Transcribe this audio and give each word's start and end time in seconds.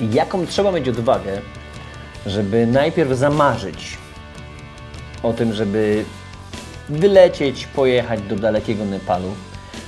jaką 0.00 0.46
trzeba 0.46 0.72
mieć 0.72 0.88
odwagę, 0.88 1.40
żeby 2.26 2.66
najpierw 2.66 3.10
zamarzyć 3.12 3.98
o 5.22 5.32
tym, 5.32 5.52
żeby 5.52 6.04
wylecieć, 6.88 7.66
pojechać 7.66 8.22
do 8.22 8.36
dalekiego 8.36 8.84
Nepalu, 8.84 9.34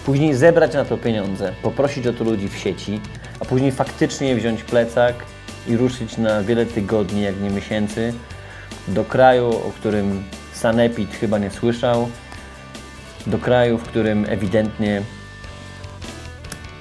później 0.06 0.34
zebrać 0.34 0.74
na 0.74 0.84
to 0.84 0.98
pieniądze, 0.98 1.52
poprosić 1.62 2.06
o 2.06 2.12
to 2.12 2.24
ludzi 2.24 2.48
w 2.48 2.56
sieci, 2.56 3.00
a 3.40 3.44
później 3.44 3.72
faktycznie 3.72 4.36
wziąć 4.36 4.62
plecak 4.62 5.14
i 5.68 5.76
ruszyć 5.76 6.16
na 6.16 6.42
wiele 6.42 6.66
tygodni, 6.66 7.22
jak 7.22 7.40
nie 7.40 7.50
miesięcy, 7.50 8.14
do 8.88 9.04
kraju, 9.04 9.48
o 9.48 9.72
którym 9.78 10.24
Sanepid 10.52 11.14
chyba 11.14 11.38
nie 11.38 11.50
słyszał, 11.50 12.08
do 13.26 13.38
kraju, 13.38 13.78
w 13.78 13.82
którym 13.82 14.26
ewidentnie 14.28 15.02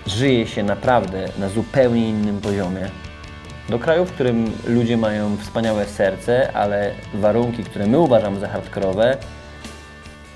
żyje 0.07 0.47
się 0.47 0.63
naprawdę 0.63 1.29
na 1.37 1.49
zupełnie 1.49 2.09
innym 2.09 2.41
poziomie. 2.41 2.89
Do 3.69 3.79
kraju, 3.79 4.05
w 4.05 4.11
którym 4.11 4.51
ludzie 4.67 4.97
mają 4.97 5.37
wspaniałe 5.37 5.85
serce, 5.85 6.51
ale 6.53 6.91
warunki, 7.13 7.63
które 7.63 7.87
my 7.87 7.99
uważamy 7.99 8.39
za 8.39 8.47
hardkorowe, 8.47 9.17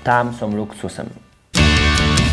tam 0.04 0.34
są 0.34 0.56
luksusem. 0.56 1.10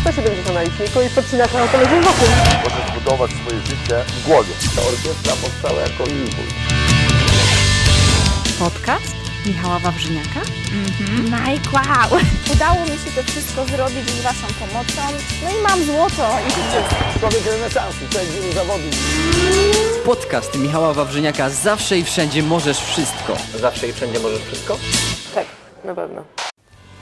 170 0.00 0.54
na 0.54 0.62
liczniku 0.62 1.02
i 1.02 1.08
podcinasz 1.08 1.52
na 1.52 1.68
telewizję 1.68 2.00
wokół. 2.00 2.28
Możesz 2.64 2.94
budować 2.94 3.30
swoje 3.30 3.60
życie 3.60 4.04
w 4.06 4.26
głowie. 4.26 4.52
Ta 4.76 4.82
orkiestra 4.82 5.32
powstała 5.42 5.80
jako 5.80 6.04
impuls. 6.04 6.54
Podcast 8.58 9.21
Michała 9.46 9.78
Wawrzyniaka. 9.78 10.40
Mike, 11.24 11.70
wow! 11.72 12.20
Udało 12.52 12.80
mi 12.80 12.90
się 12.90 13.10
to 13.16 13.22
wszystko 13.22 13.64
zrobić 13.64 14.10
z 14.10 14.22
Waszą 14.22 14.46
pomocą. 14.60 15.02
No 15.44 15.50
i 15.50 15.62
mam 15.62 15.84
złoto 15.84 16.30
i 16.48 17.18
Człowiek 17.20 17.46
renesansu, 17.46 17.98
wielu 18.34 18.52
zawodów. 18.52 18.94
Podcast 20.04 20.58
Michała 20.58 20.94
Wawrzyniaka 20.94 21.50
Zawsze 21.50 21.98
i 21.98 22.04
Wszędzie 22.04 22.42
Możesz 22.42 22.78
Wszystko. 22.78 23.36
Zawsze 23.60 23.88
i 23.88 23.92
wszędzie 23.92 24.20
możesz 24.20 24.42
wszystko? 24.42 24.78
Tak, 25.34 25.46
na 25.84 25.94
pewno. 25.94 26.24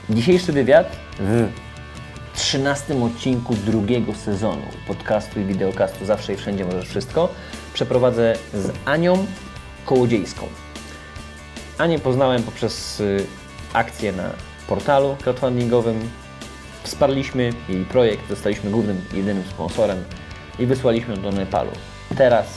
Dzisiejszy 0.09 0.53
wywiad 0.53 0.95
w 1.19 1.49
13 2.35 3.03
odcinku 3.03 3.55
drugiego 3.55 4.15
sezonu 4.15 4.65
podcastu 4.87 5.39
i 5.39 5.43
wideokastu 5.43 6.05
Zawsze 6.05 6.33
i 6.33 6.37
Wszędzie 6.37 6.65
Możesz 6.65 6.89
Wszystko 6.89 7.29
przeprowadzę 7.73 8.35
z 8.53 8.71
Anią 8.85 9.25
Kołodziejską. 9.85 10.47
Anię 11.81 11.99
poznałem 11.99 12.43
poprzez 12.43 12.99
y, 12.99 13.25
akcję 13.73 14.11
na 14.11 14.29
portalu 14.67 15.15
crowdfundingowym. 15.23 16.09
Wsparliśmy 16.83 17.53
jej 17.69 17.85
projekt, 17.85 18.29
zostaliśmy 18.29 18.71
głównym, 18.71 19.01
jedynym 19.13 19.43
sponsorem 19.49 20.03
i 20.59 20.65
wysłaliśmy 20.65 21.17
do 21.17 21.31
Nepalu. 21.31 21.71
Teraz 22.17 22.47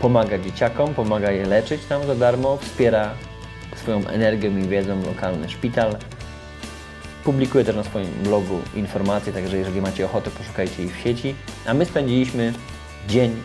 pomaga 0.00 0.38
dzieciakom, 0.38 0.94
pomaga 0.94 1.30
je 1.30 1.46
leczyć 1.46 1.84
tam 1.84 2.06
za 2.06 2.14
darmo, 2.14 2.56
wspiera 2.56 3.10
swoją 3.76 4.06
energią 4.06 4.56
i 4.56 4.62
wiedzą 4.62 5.02
lokalny 5.06 5.48
szpital. 5.48 5.96
Publikuję 7.24 7.64
też 7.64 7.76
na 7.76 7.84
swoim 7.84 8.10
blogu 8.24 8.60
informacje, 8.74 9.32
także 9.32 9.56
jeżeli 9.56 9.80
macie 9.80 10.04
ochotę, 10.04 10.30
poszukajcie 10.30 10.82
ich 10.82 10.96
w 10.96 11.00
sieci. 11.00 11.34
A 11.66 11.74
my 11.74 11.84
spędziliśmy 11.84 12.52
dzień 13.08 13.42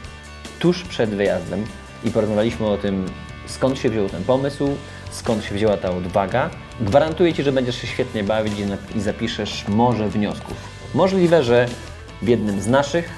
tuż 0.59 0.83
przed 0.83 1.09
wyjazdem 1.09 1.66
i 2.03 2.11
porozmawialiśmy 2.11 2.67
o 2.67 2.77
tym, 2.77 3.05
skąd 3.48 3.80
się 3.80 3.90
wziął 3.90 4.09
ten 4.09 4.23
pomysł, 4.23 4.70
skąd 5.12 5.44
się 5.44 5.56
wzięła 5.56 5.78
ta 5.78 5.92
odwaga. 5.92 6.50
Gwarantuję 6.81 7.34
Ci, 7.34 7.44
że 7.44 7.52
będziesz 7.52 7.81
się 7.81 7.88
świetnie 7.88 8.23
bawić 8.23 8.53
i 8.95 9.02
zapiszesz 9.02 9.67
morze 9.67 10.09
wniosków. 10.09 10.58
Możliwe, 10.94 11.44
że 11.44 11.68
w 12.22 12.28
jednym 12.28 12.62
z 12.62 12.68
naszych 12.68 13.09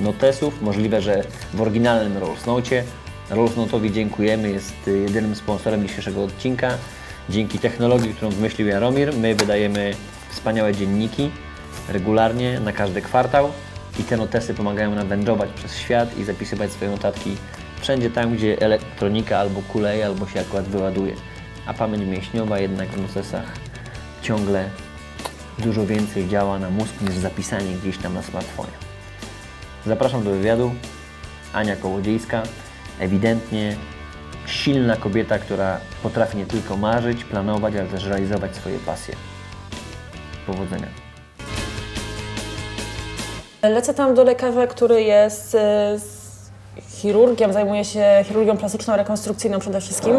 notesów, 0.00 0.62
możliwe, 0.62 1.00
że 1.00 1.24
w 1.54 1.62
oryginalnym 1.62 2.18
Rolls 2.18 2.46
Note. 2.46 2.84
Dziękujemy, 3.90 4.50
jest 4.50 4.88
y, 4.88 4.98
jedynym 4.98 5.34
sponsorem 5.34 5.88
dzisiejszego 5.88 6.24
odcinka. 6.24 6.78
Dzięki 7.30 7.58
technologii, 7.58 8.14
którą 8.14 8.30
wymyślił 8.30 8.68
Jaromir, 8.68 9.14
my 9.14 9.34
wydajemy 9.34 9.94
wspaniałe 10.30 10.74
dzienniki 10.74 11.30
regularnie, 11.88 12.60
na 12.60 12.72
każdy 12.72 13.02
kwartał 13.02 13.50
i 14.00 14.02
te 14.02 14.16
notesy 14.16 14.54
pomagają 14.54 14.94
nam 14.94 15.08
wędrować 15.08 15.50
przez 15.50 15.76
świat 15.76 16.18
i 16.18 16.24
zapisywać 16.24 16.72
swoje 16.72 16.90
notatki 16.90 17.36
wszędzie 17.84 18.10
tam, 18.10 18.34
gdzie 18.34 18.60
elektronika 18.60 19.38
albo 19.38 19.62
kuleje, 19.62 20.06
albo 20.06 20.26
się 20.26 20.40
akurat 20.40 20.64
wyładuje. 20.64 21.14
A 21.66 21.74
pamięć 21.74 22.04
mięśniowa 22.04 22.58
jednak 22.58 22.88
w 22.88 23.02
notesach 23.02 23.44
ciągle 24.22 24.68
dużo 25.58 25.86
więcej 25.86 26.28
działa 26.28 26.58
na 26.58 26.70
mózg 26.70 27.00
niż 27.00 27.14
zapisanie 27.14 27.72
gdzieś 27.72 27.98
tam 27.98 28.14
na 28.14 28.22
smartfonie. 28.22 28.72
Zapraszam 29.86 30.24
do 30.24 30.30
wywiadu. 30.30 30.74
Ania 31.52 31.76
Kołodziejska, 31.76 32.42
ewidentnie 32.98 33.76
silna 34.46 34.96
kobieta, 34.96 35.38
która 35.38 35.80
potrafi 36.02 36.36
nie 36.36 36.46
tylko 36.46 36.76
marzyć, 36.76 37.24
planować, 37.24 37.74
ale 37.74 37.86
też 37.86 38.04
realizować 38.04 38.56
swoje 38.56 38.78
pasje. 38.78 39.14
Powodzenia. 40.46 40.88
Lecę 43.62 43.94
tam 43.94 44.14
do 44.14 44.24
lekarza, 44.24 44.66
który 44.66 45.02
jest 45.02 45.54
e, 45.54 45.98
z 45.98 46.13
chirurgiem, 47.08 47.52
zajmuje 47.52 47.84
się 47.84 48.04
chirurgią 48.24 48.56
plastyczną, 48.56 48.96
rekonstrukcyjną 48.96 49.58
przede 49.58 49.80
wszystkim. 49.80 50.14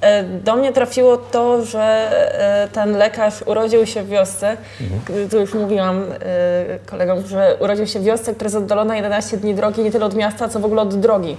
E, 0.00 0.22
Do 0.24 0.56
mnie 0.56 0.72
trafiło 0.72 1.16
to, 1.16 1.64
że 1.64 1.80
e, 1.84 2.68
ten 2.72 2.96
lekarz 2.96 3.42
urodził 3.46 3.86
się 3.86 4.02
w 4.02 4.08
wiosce, 4.08 4.56
tu 5.30 5.40
już 5.40 5.54
mówiłam 5.54 6.02
e, 6.02 6.78
kolegom, 6.86 7.26
że 7.26 7.56
urodził 7.60 7.86
się 7.86 8.00
w 8.00 8.04
wiosce, 8.04 8.34
która 8.34 8.46
jest 8.46 8.56
oddalona 8.56 8.96
11 8.96 9.36
dni 9.36 9.54
drogi, 9.54 9.82
nie 9.82 9.90
tyle 9.90 10.06
od 10.06 10.14
miasta, 10.14 10.48
co 10.48 10.60
w 10.60 10.64
ogóle 10.64 10.82
od 10.82 10.94
drogi. 10.94 11.36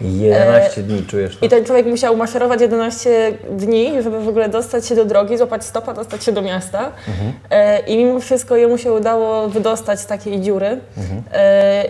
11 0.00 0.82
dni 0.82 1.02
czujesz 1.06 1.36
to? 1.36 1.46
I 1.46 1.48
ten 1.48 1.64
człowiek 1.64 1.86
musiał 1.86 2.16
maszerować 2.16 2.60
11 2.60 3.32
dni, 3.50 4.02
żeby 4.02 4.20
w 4.20 4.28
ogóle 4.28 4.48
dostać 4.48 4.86
się 4.86 4.94
do 4.94 5.04
drogi, 5.04 5.38
złapać 5.38 5.64
stopa, 5.64 5.94
dostać 5.94 6.24
się 6.24 6.32
do 6.32 6.42
miasta. 6.42 6.90
E, 7.50 7.78
I 7.80 7.96
mimo 7.96 8.20
wszystko 8.20 8.56
jemu 8.56 8.78
się 8.78 8.92
udało 8.92 9.48
wydostać 9.48 10.00
z 10.00 10.06
takiej 10.06 10.40
dziury. 10.40 10.78
E, 11.32 11.84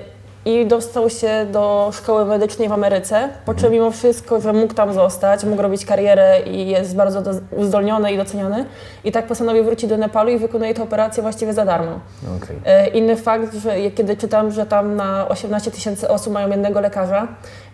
I 0.48 0.66
dostał 0.66 1.10
się 1.10 1.46
do 1.52 1.90
szkoły 1.92 2.24
medycznej 2.24 2.68
w 2.68 2.72
Ameryce, 2.72 3.28
po 3.44 3.54
czym 3.54 3.72
mimo 3.72 3.90
wszystko, 3.90 4.40
że 4.40 4.52
mógł 4.52 4.74
tam 4.74 4.94
zostać, 4.94 5.44
mógł 5.44 5.62
robić 5.62 5.86
karierę 5.86 6.40
i 6.40 6.68
jest 6.68 6.96
bardzo 6.96 7.22
do, 7.22 7.30
uzdolniony 7.56 8.12
i 8.12 8.16
doceniony. 8.16 8.64
I 9.04 9.12
tak 9.12 9.26
postanowił 9.26 9.64
wrócić 9.64 9.90
do 9.90 9.96
Nepalu 9.96 10.30
i 10.30 10.38
wykonuje 10.38 10.74
tę 10.74 10.82
operację 10.82 11.22
właściwie 11.22 11.52
za 11.52 11.64
darmo. 11.64 12.00
Okej. 12.36 12.56
E, 12.64 12.88
Inny 12.88 13.16
fakt, 13.16 13.54
że 13.54 13.90
kiedy 13.90 14.16
czytam, 14.16 14.50
że 14.50 14.66
tam 14.66 14.96
na 14.96 15.28
18 15.28 15.70
tysięcy 15.70 16.08
osób 16.08 16.32
mają 16.32 16.48
jednego 16.48 16.80
lekarza, 16.80 17.28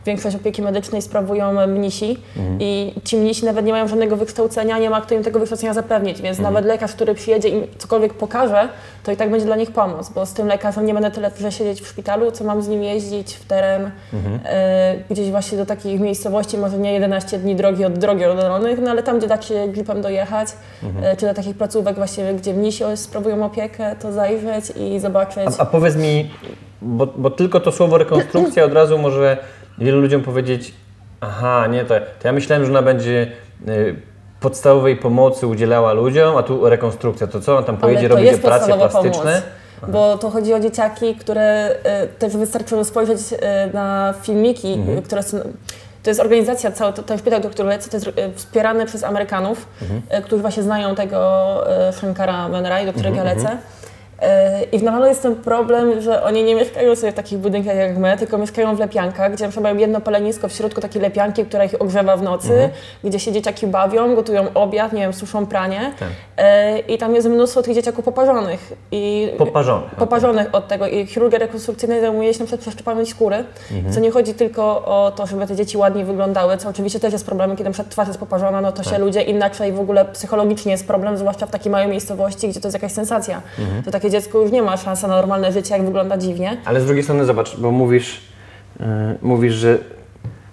większość 0.07 0.37
opieki 0.37 0.63
medycznej 0.63 1.03
sprawują 1.03 1.67
mnisi 1.67 2.19
i 2.61 2.95
ci 3.05 3.17
mnisi 3.17 3.45
nawet 3.45 3.67
nie 3.67 3.73
mają 3.73 3.89
żadnego 3.89 4.17
wykształcenia, 4.17 4.79
nie 4.79 4.91
ma 4.91 5.01
kto 5.01 5.15
im 5.15 5.23
tego 5.23 5.39
wykształcenia 5.39 5.75
zapewnić, 5.75 6.23
więc 6.23 6.39
nawet 6.39 6.65
lekarz, 6.65 6.93
który 6.93 7.15
przyjedzie 7.15 7.49
i 7.49 7.69
cokolwiek 7.79 8.15
pokaże, 8.15 8.69
to 9.05 9.13
i 9.13 9.17
tak 9.17 9.31
będzie 9.31 9.47
dla 9.47 9.57
nich 9.57 9.71
pomoc, 9.71 10.11
bo 10.11 10.27
z 10.27 10.33
tym 10.33 10.47
lekarzem 10.47 10.87
nie 10.87 10.95
będę 10.95 11.11
tyle 11.11 11.31
że 11.41 11.53
siedzieć 11.53 11.81
w 11.81 11.87
szpitalu, 11.87 12.31
co 12.31 12.45
mam 12.45 12.63
z 12.63 12.69
nim 12.69 12.83
jeździć 12.83 13.35
w 13.35 13.45
teren, 13.45 13.91
e, 14.45 14.95
gdzieś 15.11 15.31
właśnie 15.31 15.59
do 15.59 15.67
takich 15.67 16.01
miejscowości, 16.01 16.59
może 16.59 16.79
nie 16.79 16.93
11 16.93 17.39
dni 17.39 17.57
drogi 17.57 17.85
od 17.85 17.99
drogi 17.99 18.25
oddalonych, 18.25 18.81
no 18.81 18.91
ale 18.91 19.03
tam, 19.03 19.19
gdzie 19.19 19.27
da 19.27 19.43
się 19.43 19.69
gripem 19.69 20.03
dojechać, 20.03 20.49
e, 21.03 21.17
czy 21.17 21.27
do 21.27 21.35
takich 21.35 21.57
placówek 21.57 21.97
właśnie, 21.97 22.35
gdzie 22.35 22.55
mnisi 22.55 22.85
sprawują 22.95 23.45
opiekę, 23.47 23.97
to 24.01 24.13
zajrzeć 24.13 24.65
i 24.77 25.01
zobaczyć. 25.01 25.49
A, 25.59 25.63
a 25.63 25.67
powiedz 25.67 25.97
mi, 25.97 26.31
bo, 26.83 27.07
bo 27.07 27.31
tylko 27.31 27.61
to 27.61 27.73
słowo 27.73 27.99
rekonstrukcja 27.99 28.65
od 28.65 28.73
razu 28.73 28.99
może 28.99 29.39
wielu 29.79 30.01
ludziom 30.01 30.23
powiedzieć, 30.23 30.75
aha, 31.21 31.67
nie, 31.67 31.85
to, 31.85 31.95
to 32.21 32.29
ja 32.29 32.33
myślałem, 32.33 32.65
że 32.65 32.71
ona 32.71 32.83
będzie 32.83 33.33
y, 33.69 33.97
podstawowej 34.41 34.97
pomocy 34.97 35.47
udzielała 35.47 35.93
ludziom, 35.93 36.37
a 36.37 36.43
tu 36.43 36.69
rekonstrukcja, 36.69 37.27
to 37.27 37.41
co, 37.41 37.59
on 37.59 37.65
tam 37.65 37.77
pojedzie 37.77 38.09
robić 38.09 38.35
operacje 38.35 38.75
plastyczne? 38.75 39.43
Pomoc, 39.81 39.93
bo 39.93 40.19
to 40.19 40.31
chodzi 40.31 40.55
o 40.55 40.61
dzieciaki, 40.61 41.15
które 41.15 41.71
y, 42.05 42.09
też 42.19 42.37
wystarczyło 42.37 42.85
spojrzeć 42.85 43.19
y, 43.33 43.37
na 43.75 44.15
filmiki, 44.23 44.73
Mhm. 44.73 44.99
y, 44.99 45.03
które 45.03 45.23
są. 45.23 45.39
To 46.03 46.11
jest 46.11 46.21
organizacja, 46.21 46.73
cały 46.73 46.93
ten 46.93 47.19
szpital, 47.19 47.41
do 47.41 47.51
którego 47.51 47.71
lecę, 47.71 47.91
to 47.91 47.97
jest 47.97 48.07
y, 48.07 48.13
wspierany 48.35 48.87
przez 48.87 49.05
Amerykanów, 49.05 49.67
Mhm. 49.83 50.03
y, 50.21 50.23
którzy 50.23 50.43
właśnie 50.43 50.63
znają 50.63 50.95
tego 50.95 51.21
Shankara 51.93 52.49
Menrai, 52.49 52.87
do 52.87 52.93
którego 52.93 53.17
Mhm, 53.17 53.27
ja 53.29 53.35
lecę. 53.35 53.57
Y, 54.23 54.65
I 54.73 54.79
w 54.79 54.83
Nepalu 54.83 55.07
jest 55.07 55.23
ten 55.23 55.37
problem, 55.37 56.01
że 56.01 56.23
oni 56.23 56.45
nie 56.45 56.55
mieszkają 56.55 56.97
sobie 56.97 57.13
w 57.13 57.15
takich 57.15 57.39
budynkach 57.39 57.77
jak 57.77 57.99
my, 57.99 58.17
tylko 58.19 58.39
mieszkają 58.39 58.77
w 58.77 58.79
lepiankach, 58.79 59.33
gdzie 59.33 59.49
na 59.49 59.61
mają 59.61 59.77
jedno 59.77 60.01
palenisko 60.01 60.49
w 60.49 60.53
środku 60.53 60.81
takiej 60.81 61.03
lepianki, 61.03 61.45
która 61.45 61.65
ich 61.65 61.83
ogrzewa 61.83 62.17
w 62.17 62.23
nocy, 62.23 62.53
Mhm. 62.53 62.71
gdzie 63.05 63.19
się 63.19 63.33
dzieciaki 63.33 63.67
bawią, 63.67 64.15
gotują 64.15 64.47
obiad, 64.55 64.93
nie 64.93 65.01
wiem, 65.01 65.13
suszą 65.13 65.47
pranie. 65.47 65.93
Tak. 65.99 66.09
E, 66.37 66.79
I 66.79 66.99
tam 66.99 67.15
jest 67.15 67.29
mnóstwo 67.29 67.63
tych 67.63 67.75
dzieciaków 67.75 68.05
poparzonych. 68.05 68.73
I 68.93 69.33
Poparzonych, 69.39 69.91
Poparzonych 69.95 70.55
od 70.55 70.69
tego. 70.69 70.87
I 70.87 71.07
chirurgia 71.07 71.39
rekonstrukcyjna 71.39 72.01
zajmuje 72.01 72.35
się 72.35 72.41
na 72.41 72.45
przykład 72.47 72.61
przeszczepaniem 72.61 73.07
skóry, 73.07 73.45
co 73.95 74.01
nie 74.01 74.11
chodzi 74.11 74.35
tylko 74.35 74.63
o 74.85 75.13
to, 75.17 75.27
żeby 75.27 75.47
te 75.47 75.57
dzieci 75.57 75.77
ładnie 75.79 76.05
wyglądały, 76.05 76.57
co 76.57 76.69
oczywiście 76.69 77.01
też 77.01 77.13
jest 77.13 77.27
problemem, 77.27 77.57
kiedy 77.57 77.71
na 77.71 77.75
przykład 77.75 77.93
twarz 77.93 78.09
jest 78.09 78.21
poparzona, 78.21 78.61
no 78.61 78.73
to 78.73 78.83
się 78.83 78.99
ludzie 78.99 79.23
inaczej 79.23 79.73
w 79.73 79.81
ogóle 79.81 80.05
psychologicznie 80.05 80.73
jest 80.73 80.87
problem, 80.87 81.17
zwłaszcza 81.17 81.47
w 81.47 81.51
takiej 81.51 81.73
małej 81.73 81.89
miejscowości, 81.89 82.49
gdzie 82.49 82.61
to 82.61 82.69
jest 82.69 82.75
jakaś 82.75 82.93
sensacja. 82.93 83.43
To 83.85 83.91
takie 84.05 84.11
dziecko 84.13 84.41
już 84.41 84.51
nie 84.51 84.63
ma 84.63 84.77
szansy 84.77 85.03
na 85.09 85.17
normalne 85.17 85.53
życie, 85.53 85.75
jak 85.75 85.85
wygląda 85.85 86.19
dziwnie. 86.19 86.57
Ale 86.65 86.81
z 86.81 86.85
drugiej 86.87 87.03
strony 87.03 87.25
zobacz, 87.25 87.57
bo 87.57 87.71
mówisz, 87.71 88.21
y, 88.81 88.85
mówisz, 89.23 89.55
że 89.55 89.79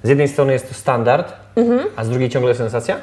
z 0.03 0.09
jednej 0.09 0.27
strony 0.27 0.53
jest 0.53 0.67
to 0.69 0.73
standard, 0.73 1.33
Mhm. 1.55 1.79
a 1.95 2.03
z 2.03 2.09
drugiej 2.09 2.29
ciągle 2.29 2.55
sensacja? 2.55 2.95
Y, 2.95 2.99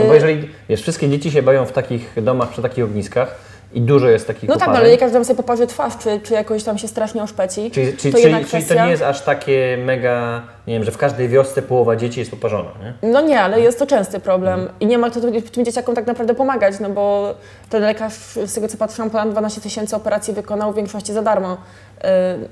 No 0.00 0.06
bo 0.06 0.14
jeżeli, 0.14 0.48
wiesz, 0.68 0.82
wszystkie 0.82 1.08
dzieci 1.08 1.30
się 1.30 1.42
bawią 1.42 1.66
w 1.66 1.72
takich 1.72 2.14
domach, 2.22 2.48
przy 2.48 2.62
takich 2.62 2.84
ogniskach 2.84 3.34
i 3.72 3.80
dużo 3.80 4.08
jest 4.08 4.26
takich 4.26 4.48
No 4.48 4.56
tak, 4.56 4.68
no, 4.68 4.74
ale 4.74 4.90
nie 4.90 4.98
każdy 4.98 5.14
tam 5.14 5.24
sobie 5.24 5.36
poparzy 5.36 5.66
twarz, 5.66 5.92
czy, 5.98 6.20
czy 6.20 6.34
jakoś 6.34 6.64
tam 6.64 6.78
się 6.78 6.88
strasznie 6.88 7.22
oszpeci. 7.22 7.70
Czyli, 7.70 7.96
czyli, 7.96 8.14
to 8.14 8.20
czyli, 8.20 8.34
czyli 8.34 8.44
to 8.64 8.74
kwestia- 8.74 8.84
nie 8.84 8.90
jest 8.90 9.02
aż 9.02 9.20
takie 9.20 9.78
mega, 9.84 10.42
nie 10.66 10.74
wiem, 10.74 10.84
że 10.84 10.90
w 10.90 10.98
każdej 10.98 11.28
wiosce 11.28 11.62
połowa 11.62 11.96
dzieci 11.96 12.18
jest 12.20 12.30
poparzona, 12.30 12.70
nie? 13.02 13.10
No 13.12 13.20
nie, 13.20 13.40
ale 13.40 13.60
jest 13.60 13.78
to 13.78 13.86
częsty 13.86 14.20
problem. 14.20 14.60
Mhm. 14.60 14.78
I 14.80 14.86
nie 14.86 14.98
ma 14.98 15.10
kto 15.10 15.20
tym- 15.20 15.64
dzieciakom 15.64 15.94
tak 15.94 16.06
naprawdę 16.06 16.34
pomagać, 16.34 16.74
no 16.80 16.88
bo 16.90 17.34
ten 17.70 17.82
lekarz, 17.82 18.12
z 18.46 18.54
tego 18.54 18.68
co 18.68 18.76
patrzyłam, 18.76 19.10
ponad 19.10 19.30
12 19.30 19.60
tysięcy 19.60 19.96
operacji 19.96 20.34
wykonał 20.34 20.72
w 20.72 20.76
większości 20.76 21.12
za 21.12 21.22
darmo. 21.22 21.56
Yy, 22.04 22.08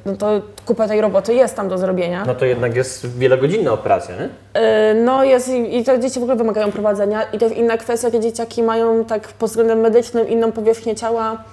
No 0.06 0.16
to 0.16 0.30
kupa 0.66 0.88
tej 0.88 1.00
roboty 1.00 1.34
jest 1.34 1.56
tam 1.56 1.68
do 1.68 1.78
zrobienia. 1.78 2.24
No 2.26 2.34
to 2.34 2.44
jednak 2.44 2.76
jest 2.76 3.18
wielogodzinna 3.18 3.72
operacja, 3.72 4.14
nie? 4.16 4.22
Yy, 4.60 5.02
No 5.04 5.24
jest 5.24 5.48
i, 5.48 5.84
te 5.84 6.00
dzieci 6.00 6.20
w 6.20 6.22
ogóle 6.22 6.36
wymagają 6.36 6.72
prowadzenia. 6.72 7.22
I 7.22 7.38
też 7.38 7.52
inna 7.52 7.76
kwestia, 7.76 8.10
że 8.10 8.20
dzieciaki 8.20 8.62
mają 8.62 9.04
tak 9.04 9.28
pod 9.28 9.50
względem 9.50 9.80
medycznym 9.80 10.28
inną 10.28 10.52
powierzchnię 10.52 10.94
ciała 10.94 11.44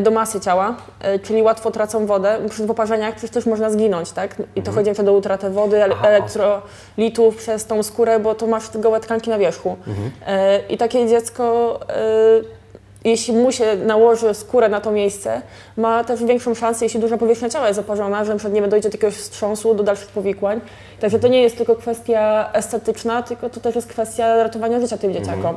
do 0.00 0.10
masy 0.10 0.40
ciała, 0.40 0.74
e, 1.00 1.18
czyli 1.18 1.42
łatwo 1.42 1.70
tracą 1.70 2.06
wodę. 2.06 2.38
Przy 2.50 2.66
poparzeniach 2.66 3.14
przecież 3.14 3.30
też 3.30 3.46
można 3.46 3.70
zginąć, 3.70 4.12
tak? 4.12 4.36
I 4.56 4.62
to 4.62 4.72
chodzi 4.72 4.86
na 4.90 4.94
przykład 4.94 5.14
o 5.14 5.18
utratę 5.18 5.50
wody, 5.50 5.76
Mhm. 5.76 5.92
Aha, 5.98 6.08
elektrolitów 6.08 7.36
przez 7.36 7.66
tą 7.66 7.82
skórę, 7.82 8.18
bo 8.18 8.34
to 8.34 8.46
masz 8.46 8.78
gołe 8.78 9.00
tkanki 9.00 9.30
na 9.30 9.38
wierzchu. 9.38 9.76
Mhm. 9.86 10.10
E, 10.26 10.60
I 10.68 10.76
takie 10.76 11.06
dziecko, 11.08 11.80
e, 11.88 12.61
jeśli 13.04 13.34
mu 13.34 13.52
się 13.52 13.76
nałoży 13.76 14.34
skórę 14.34 14.68
na 14.68 14.80
to 14.80 14.90
miejsce, 14.90 15.42
ma 15.76 16.04
też 16.04 16.24
większą 16.24 16.54
szansę, 16.54 16.84
jeśli 16.84 17.00
duża 17.00 17.18
powierzchnia 17.18 17.48
ciała 17.48 17.66
jest 17.66 17.76
zaparzona, 17.76 18.24
że 18.24 18.36
przykład 18.36 18.54
nie 18.54 18.68
dojdzie 18.68 18.88
do 18.88 18.94
jakiegoś 18.94 19.14
wstrząsu, 19.14 19.74
do 19.74 19.82
dalszych 19.82 20.08
powikłań. 20.08 20.60
Także 21.00 21.18
to 21.18 21.28
nie 21.28 21.42
jest 21.42 21.56
tylko 21.56 21.76
kwestia 21.76 22.50
estetyczna, 22.52 23.22
tylko 23.22 23.50
to 23.50 23.60
też 23.60 23.74
jest 23.74 23.88
kwestia 23.88 24.42
ratowania 24.42 24.80
życia 24.80 24.98
tym 24.98 25.12
dzieciakom. 25.12 25.56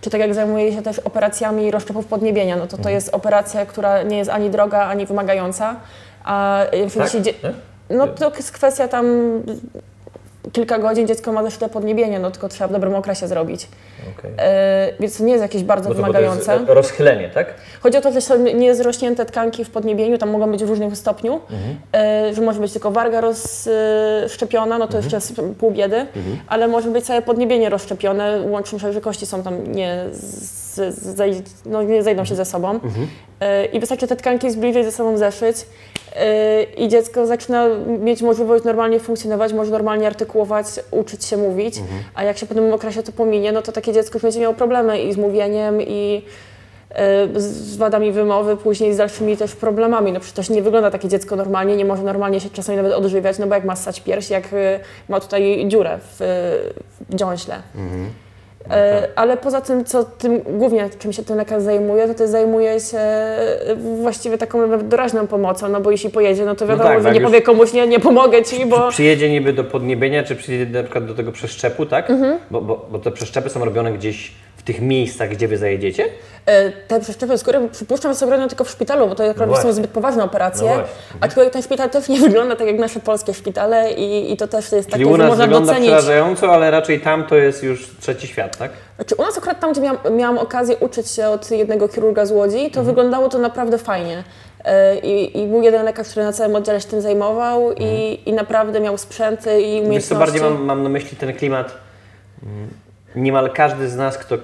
Czy 0.00 0.10
tak 0.10 0.20
jak 0.20 0.34
zajmuje 0.34 0.72
się 0.72 0.82
też 0.82 0.98
operacjami 0.98 1.70
rozszczepów 1.70 2.06
podniebienia, 2.06 2.56
no 2.56 2.66
to 2.66 2.78
to 2.78 2.88
jest 2.88 3.14
operacja, 3.14 3.66
która 3.66 4.02
nie 4.02 4.18
jest 4.18 4.30
ani 4.30 4.50
droga, 4.50 4.82
ani 4.82 5.06
wymagająca. 5.06 5.76
A 6.24 6.60
jeśli 6.72 7.22
Tak? 7.22 7.24
Nie? 7.24 7.96
no 7.96 8.06
to 8.06 8.32
jest 8.36 8.52
kwestia 8.52 8.88
tam 8.88 9.06
kilka 10.52 10.78
godzin, 10.78 11.06
dziecko 11.06 11.32
ma 11.32 11.42
zeszle 11.44 11.68
podniebienie, 11.68 12.18
no 12.18 12.30
tylko 12.30 12.48
trzeba 12.48 12.68
w 12.68 12.72
dobrym 12.72 12.94
okresie 12.94 13.28
zrobić. 13.28 13.68
Okej. 14.18 14.30
E, 14.38 14.92
więc 15.00 15.18
to 15.18 15.24
nie 15.24 15.32
jest 15.32 15.42
jakieś 15.42 15.62
bardzo 15.62 15.88
Bo 15.88 15.94
to, 15.94 16.02
bo 16.02 16.12
to 16.12 16.20
jest 16.20 16.36
wymagające. 16.38 16.74
rozchylenie, 16.74 17.28
tak? 17.28 17.46
Chodzi 17.80 17.98
o 17.98 18.00
to, 18.00 18.12
że 18.12 18.20
są 18.20 18.38
niezrośnięte 18.38 19.24
tkanki 19.26 19.64
w 19.64 19.70
podniebieniu, 19.70 20.18
tam 20.18 20.30
mogą 20.30 20.50
być 20.50 20.64
w 20.64 20.68
różnym 20.68 20.96
stopniu, 20.96 21.40
e, 21.94 22.34
że 22.34 22.40
może 22.42 22.60
być 22.60 22.72
tylko 22.72 22.90
warga 22.90 23.20
rozszczepiona, 23.20 24.78
no 24.78 24.86
to 24.88 24.96
jeszcze 24.96 25.16
jest 25.16 25.40
pół 25.58 25.70
biedy, 25.70 26.06
ale 26.46 26.68
może 26.68 26.90
być 26.90 27.04
całe 27.04 27.22
podniebienie 27.22 27.68
rozszczepione, 27.70 28.40
łącznie 28.50 28.78
że 28.78 29.00
kości 29.00 29.26
są 29.26 29.42
tam 29.42 29.72
nie, 29.72 30.04
z, 30.12 30.74
z, 30.74 31.16
zej- 31.18 31.42
no, 31.66 31.82
nie 31.82 32.02
zejdą 32.02 32.24
się 32.24 32.34
ze 32.34 32.44
sobą. 32.44 32.80
E, 33.44 33.64
I 33.64 33.80
wystarczy 33.80 34.06
te 34.06 34.16
tkanki 34.16 34.50
zbliżej 34.50 34.84
ze 34.84 34.92
sobą 34.92 35.16
zeszyć 35.16 35.56
e, 36.16 36.62
i 36.62 36.88
dziecko 36.88 37.26
zaczyna 37.26 37.68
mieć 38.00 38.22
możliwość 38.22 38.64
normalnie 38.64 39.00
funkcjonować, 39.00 39.52
może 39.52 39.70
normalnie 39.70 40.06
artykułować, 40.06 40.66
uczyć 40.90 41.24
się 41.24 41.36
mówić, 41.36 41.74
a 42.14 42.24
jak 42.24 42.38
się 42.38 42.46
po 42.46 42.54
tym 42.54 42.72
okresie 42.72 43.02
to 43.02 43.12
pominie, 43.12 43.52
no 43.52 43.62
to 43.62 43.72
takie 43.72 43.92
dziecko 43.92 44.16
już 44.16 44.22
będzie 44.22 44.40
miało 44.40 44.54
problemy 44.54 45.02
i 45.02 45.12
z 45.12 45.16
mówieniem, 45.16 45.82
i 45.82 46.22
e, 46.90 47.40
z 47.40 47.76
wadami 47.76 48.12
wymowy, 48.12 48.56
później 48.56 48.94
z 48.94 48.96
dalszymi 48.96 49.36
też 49.36 49.54
problemami. 49.54 50.12
No 50.12 50.20
przecież 50.20 50.50
nie 50.50 50.62
wygląda 50.62 50.90
takie 50.90 51.08
dziecko 51.08 51.36
normalnie, 51.36 51.76
nie 51.76 51.84
może 51.84 52.02
normalnie 52.02 52.40
się 52.40 52.50
czasami 52.50 52.76
nawet 52.76 52.92
odżywiać, 52.92 53.38
no 53.38 53.46
bo 53.46 53.54
jak 53.54 53.64
ma 53.64 53.76
ssać 53.76 54.00
pierś, 54.00 54.30
jak 54.30 54.44
ma 55.08 55.20
tutaj 55.20 55.64
dziurę 55.68 55.98
w, 56.02 56.16
w 57.10 57.14
dziąśle. 57.14 57.54
E, 57.54 58.23
Ale 59.16 59.36
poza 59.36 59.60
tym, 59.60 59.84
co 59.84 60.04
tym 60.04 60.40
głównie 60.40 60.90
czym 60.98 61.12
się 61.12 61.24
ten 61.24 61.36
lekarz 61.36 61.62
zajmuje, 61.62 62.08
to 62.08 62.14
też 62.14 62.30
zajmuje 62.30 62.80
się 62.80 62.98
e, 62.98 63.76
właściwie 64.02 64.38
taką 64.38 64.88
doraźną 64.88 65.26
pomocą, 65.26 65.68
no 65.68 65.80
bo 65.80 65.90
jeśli 65.90 66.10
pojedzie, 66.10 66.44
no 66.44 66.54
to 66.54 66.66
wiadomo, 66.66 66.88
tak, 66.88 66.98
że 66.98 67.04
tak, 67.04 67.14
nie 67.14 67.20
powie 67.20 67.42
komuś, 67.42 67.72
nie, 67.72 67.86
nie 67.86 68.00
pomogę 68.00 68.42
ci, 68.42 68.66
bo... 68.66 68.88
Przyjedzie 68.88 69.30
niby 69.30 69.52
do 69.52 69.64
podniebienia, 69.64 70.22
czy 70.22 70.36
przyjedzie 70.36 70.72
na 70.72 70.82
przykład 70.82 71.06
do 71.06 71.14
tego 71.14 71.32
przeszczepu, 71.32 71.86
tak? 71.86 72.10
Mhm. 72.10 72.38
Bo, 72.50 72.60
bo, 72.60 72.86
bo 72.90 72.98
te 72.98 73.10
przeszczepy 73.10 73.50
są 73.50 73.64
robione 73.64 73.92
gdzieś 73.92 74.32
tych 74.64 74.80
miejscach, 74.80 75.28
gdzie 75.28 75.48
wy 75.48 75.58
zajedziecie? 75.58 76.04
Te 76.88 77.00
przeszczepy 77.00 77.38
skóry 77.38 77.68
przypuszczam, 77.72 78.12
że 78.12 78.18
są 78.18 78.26
robione 78.30 78.48
tylko 78.48 78.64
w 78.64 78.70
szpitalu, 78.70 79.08
bo 79.08 79.14
to 79.14 79.24
akurat 79.30 79.50
No 79.50 79.56
są 79.56 79.72
zbyt 79.72 79.90
poważne 79.90 80.24
operacje. 80.24 80.76
No. 80.76 80.82
Aczkolwiek 81.20 81.52
ten 81.52 81.62
szpital 81.62 81.90
też 81.90 82.08
nie 82.08 82.20
wygląda 82.28 82.56
tak 82.56 82.66
jak 82.66 82.78
nasze 82.78 83.00
polskie 83.00 83.34
szpitale 83.34 83.92
i, 83.92 84.32
i 84.32 84.36
to 84.36 84.48
też 84.48 84.72
jest 84.72 84.90
Czyli 84.90 85.04
takie, 85.04 85.06
u 85.06 85.12
że 85.16 85.18
nas 85.18 85.28
można 85.28 85.44
wygląda 85.44 85.66
docenić. 85.66 85.90
przerażająco, 85.90 86.52
ale 86.54 86.70
raczej 86.70 87.00
tam 87.00 87.24
to 87.26 87.36
jest 87.36 87.62
już 87.62 87.96
trzeci 88.00 88.26
świat, 88.26 88.56
tak? 88.56 88.70
Znaczy, 88.96 89.14
u 89.14 89.22
nas 89.22 89.38
akurat 89.38 89.60
tam, 89.60 89.72
gdzie 89.72 89.80
miałam, 89.80 89.98
miałam 90.16 90.38
okazję 90.38 90.76
uczyć 90.76 91.08
się 91.10 91.28
od 91.28 91.50
jednego 91.50 91.88
chirurga 91.88 92.26
z 92.26 92.30
Łodzi, 92.30 92.58
to 92.58 92.80
Mhm. 92.80 92.86
wyglądało 92.86 93.28
to 93.28 93.38
naprawdę 93.38 93.78
fajnie. 93.78 94.24
E, 94.64 94.98
I, 94.98 95.42
I 95.42 95.46
był 95.46 95.62
jeden 95.62 95.84
lekarz, 95.84 96.08
który 96.08 96.26
na 96.26 96.32
całym 96.32 96.56
oddziale 96.56 96.80
się 96.80 96.88
tym 96.88 97.00
zajmował 97.00 97.72
i, 97.72 98.18
i 98.26 98.32
naprawdę 98.32 98.80
miał 98.80 98.98
sprzęty 98.98 99.50
i 99.50 99.64
Mhm. 99.64 99.72
Wiesz 99.72 99.86
umiejętności. 99.86 100.08
co, 100.08 100.18
bardziej 100.18 100.42
mam, 100.42 100.64
mam 100.64 100.82
na 100.82 100.88
myśli 100.88 101.16
ten 101.16 101.32
klimat. 101.34 101.74
mm, 102.42 102.68
Niemal 103.16 103.50
każdy 103.50 103.88
z 103.88 103.96
nas, 103.96 104.18
kto 104.18 104.38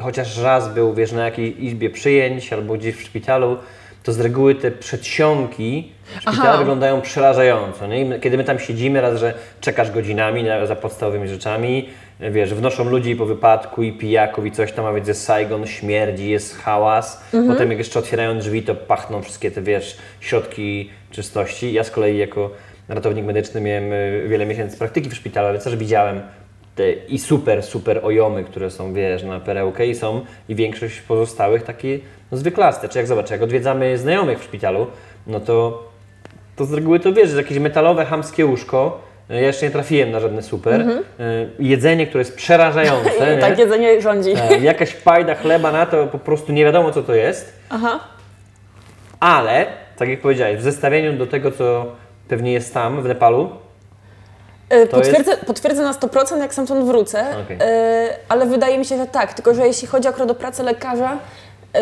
chociaż 0.00 0.38
raz 0.38 0.74
był, 0.74 0.94
wiesz, 0.94 1.12
na 1.12 1.24
jakiejś 1.24 1.56
izbie 1.58 1.90
przyjęć 1.90 2.52
albo 2.52 2.74
gdzieś 2.74 2.96
w 2.96 3.02
szpitalu, 3.02 3.56
to 4.02 4.12
z 4.12 4.20
reguły 4.20 4.54
te 4.54 4.70
przedsionki 4.70 5.92
szpitala 6.20 6.48
Aha. 6.48 6.58
wyglądają 6.58 7.00
przerażająco. 7.00 7.86
Nie? 7.86 8.20
Kiedy 8.20 8.36
my 8.36 8.44
tam 8.44 8.58
siedzimy, 8.58 9.00
raz, 9.00 9.20
że 9.20 9.34
czekasz 9.60 9.90
godzinami 9.90 10.42
na, 10.42 10.66
za 10.66 10.76
podstawowymi 10.76 11.28
rzeczami, 11.28 11.88
wiesz, 12.20 12.54
wnoszą 12.54 12.84
ludzi 12.84 13.16
po 13.16 13.26
wypadku 13.26 13.82
i 13.82 13.92
pijaków 13.92 14.46
i 14.46 14.52
coś 14.52 14.72
tam, 14.72 14.86
a 14.86 14.92
więc 14.92 15.08
jest 15.08 15.24
Saigon, 15.24 15.66
śmierdzi, 15.66 16.30
jest 16.30 16.58
hałas. 16.58 17.24
Potem 17.48 17.70
jak 17.70 17.78
jeszcze 17.78 17.98
otwierają 17.98 18.38
drzwi, 18.38 18.62
to 18.62 18.74
pachną 18.74 19.22
wszystkie 19.22 19.50
te, 19.50 19.62
wiesz, 19.62 19.96
środki 20.20 20.90
czystości. 21.10 21.72
Ja 21.72 21.84
z 21.84 21.90
kolei 21.90 22.18
jako 22.18 22.50
ratownik 22.88 23.24
medyczny 23.24 23.60
miałem 23.60 23.92
y, 23.92 24.24
wiele 24.28 24.46
miesięcy 24.46 24.78
praktyki 24.78 25.10
w 25.10 25.14
szpitalu, 25.14 25.52
więc 25.52 25.64
też 25.64 25.76
widziałem 25.76 26.20
te 26.74 26.92
i 26.92 27.18
super, 27.18 27.62
super 27.62 28.00
ojomy, 28.02 28.44
które 28.44 28.70
są, 28.70 28.94
wiesz, 28.94 29.22
na 29.22 29.40
perełkę 29.40 29.86
i 29.86 29.94
są 29.94 30.20
i 30.48 30.54
większość 30.54 31.00
pozostałych 31.00 31.62
takie 31.62 31.98
no, 32.32 32.38
zwyklaste. 32.38 32.88
Czy 32.88 32.98
jak 32.98 33.06
zobacz, 33.06 33.30
jak 33.30 33.42
odwiedzamy 33.42 33.98
znajomych 33.98 34.40
w 34.40 34.44
szpitalu, 34.44 34.86
no 35.26 35.40
to, 35.40 35.88
to 36.56 36.64
z 36.64 36.72
reguły 36.72 37.00
to 37.00 37.12
wiesz, 37.12 37.30
że 37.30 37.36
jakieś 37.36 37.58
metalowe, 37.58 38.04
hamskie 38.04 38.46
łóżko, 38.46 39.00
ja 39.28 39.40
jeszcze 39.40 39.66
nie 39.66 39.72
trafiłem 39.72 40.10
na 40.10 40.20
żadne 40.20 40.42
super, 40.42 40.80
y, 40.80 41.04
jedzenie, 41.58 42.06
które 42.06 42.20
jest 42.20 42.36
przerażające, 42.36 43.36
tak 43.40 43.58
nie? 43.58 43.64
jedzenie 43.64 44.00
rządzi. 44.00 44.30
E, 44.50 44.58
jakaś 44.58 44.94
pajda 44.94 45.34
chleba 45.34 45.72
na 45.72 45.86
to, 45.86 46.06
po 46.06 46.18
prostu 46.18 46.52
nie 46.52 46.64
wiadomo 46.64 46.92
co 46.92 47.02
to 47.02 47.14
jest, 47.14 47.60
Aha. 47.70 48.00
ale, 49.20 49.66
tak 49.96 50.08
jak 50.08 50.20
powiedziałeś, 50.20 50.58
w 50.58 50.62
zestawieniu 50.62 51.12
do 51.12 51.26
tego, 51.26 51.50
co 51.50 51.86
pewnie 52.28 52.52
jest 52.52 52.74
tam, 52.74 53.02
w 53.02 53.08
Nepalu, 53.08 53.50
E, 54.68 54.86
To 54.86 54.96
Potwierdzę, 54.96 55.36
potwierdzę 55.36 55.82
na 55.82 55.92
100%, 55.92 56.40
jak 56.40 56.52
stamtąd 56.52 56.84
wrócę, 56.86 57.24
Okej. 57.44 57.56
e, 57.60 58.16
ale 58.28 58.46
wydaje 58.46 58.78
mi 58.78 58.84
się, 58.84 58.96
że 58.96 59.06
tak. 59.06 59.34
Tylko, 59.34 59.54
że 59.54 59.66
jeśli 59.66 59.88
chodzi 59.88 60.08
akurat 60.08 60.30
o 60.30 60.34
pracę 60.34 60.62
lekarza, 60.62 61.18
e, 61.74 61.80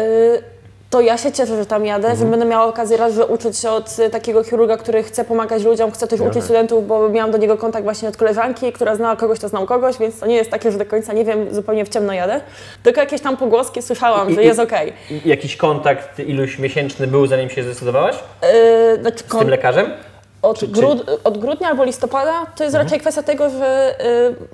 to 0.91 1.01
ja 1.01 1.19
się 1.19 1.33
cieszę, 1.33 1.57
że 1.57 1.67
tam 1.67 1.87
jadę, 1.87 2.09
Mhm. 2.09 2.19
że 2.19 2.25
będę 2.31 2.47
miała 2.47 2.65
okazję 2.65 2.97
raz, 2.97 3.15
że 3.15 3.27
uczyć 3.27 3.59
się 3.59 3.71
od 3.71 3.97
takiego 4.13 4.45
chirurga, 4.45 4.77
który 4.77 5.03
chce 5.03 5.25
pomagać 5.25 5.63
ludziom, 5.65 5.91
chce 5.93 6.07
też 6.07 6.21
uczyć 6.21 6.45
studentów, 6.45 6.87
bo 6.87 7.09
miałam 7.09 7.31
do 7.31 7.39
niego 7.39 7.57
kontakt 7.57 7.85
właśnie 7.85 8.09
od 8.09 8.17
koleżanki, 8.17 8.73
która 8.73 8.97
znała 8.97 9.17
kogoś, 9.17 9.39
to 9.39 9.49
znał 9.49 9.67
kogoś, 9.67 9.99
więc 9.99 10.21
to 10.21 10.27
nie 10.27 10.35
jest 10.37 10.51
takie, 10.51 10.73
że 10.73 10.79
do 10.79 10.87
końca 10.87 11.13
nie 11.13 11.25
wiem, 11.25 11.55
zupełnie 11.55 11.85
w 11.85 11.89
ciemno 11.89 12.13
jadę. 12.13 12.41
Tylko 12.83 13.01
jakieś 13.01 13.21
tam 13.21 13.37
pogłoski 13.37 13.83
słyszałam, 13.83 14.31
I- 14.31 14.35
że 14.35 14.43
i- 14.43 14.47
jest 14.47 14.61
okej. 14.61 14.93
jakiś 15.25 15.57
kontakt 15.57 16.19
iluś 16.19 16.59
miesięczny 16.59 17.07
był, 17.07 17.27
zanim 17.27 17.51
się 17.51 17.63
zdecydowałaś 17.63 18.17
Znaczy, 19.01 19.19
z 19.19 19.39
tym 19.39 19.49
lekarzem? 19.49 19.91
Od, 20.43 20.59
Czy- 20.59 20.69
grud, 20.69 21.11
od 21.25 21.39
grudnia 21.39 21.69
albo 21.69 21.85
listopada 21.85 22.47
to 22.57 22.65
jest 22.65 22.77
raczej 22.77 23.01
kwestia 23.01 23.23
tego, 23.23 23.51
że 23.51 23.95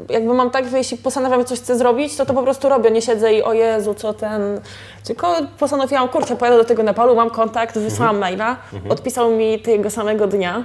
y, 0.09 0.13
jakby 0.13 0.35
mam 0.35 0.51
tak, 0.51 0.69
że 0.69 0.79
jeśli 0.79 0.97
postanawiam, 0.99 1.45
coś 1.45 1.59
chcę 1.61 1.79
zrobić, 1.79 2.17
to 2.17 2.27
to 2.27 2.35
po 2.35 2.43
prostu 2.43 2.69
robię. 2.69 2.91
Nie 2.91 3.03
siedzę 3.03 3.35
i 3.35 3.43
o 3.43 3.53
Jezu, 3.53 3.95
co 3.95 4.13
ten. 4.15 4.61
Tylko 5.05 5.37
postanowiłam, 5.59 6.09
kurczę, 6.09 6.37
pojadę 6.37 6.59
do 6.59 6.65
tego 6.65 6.83
Nepalu, 6.83 7.17
mam 7.17 7.31
kontakt, 7.31 7.79
wysłałam 7.79 8.19
maila, 8.19 8.57
odpisał 8.89 9.31
mi 9.31 9.59
tego 9.61 9.91
samego 9.91 10.27
dnia. 10.27 10.65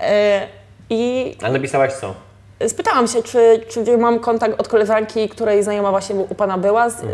E, 0.00 0.46
I 0.90 1.34
Ale 1.42 1.52
napisałaś 1.52 1.92
co? 1.92 2.14
Spytałam 2.66 3.08
się, 3.08 3.22
czy, 3.22 3.60
czy 3.68 3.98
mam 3.98 4.18
kontakt 4.18 4.60
od 4.60 4.68
koleżanki, 4.68 5.28
której 5.28 5.62
znajoma 5.62 5.90
właśnie 5.90 6.14
u 6.14 6.34
Pana 6.34 6.58
była, 6.58 6.90
z, 6.90 7.02
y, 7.02 7.06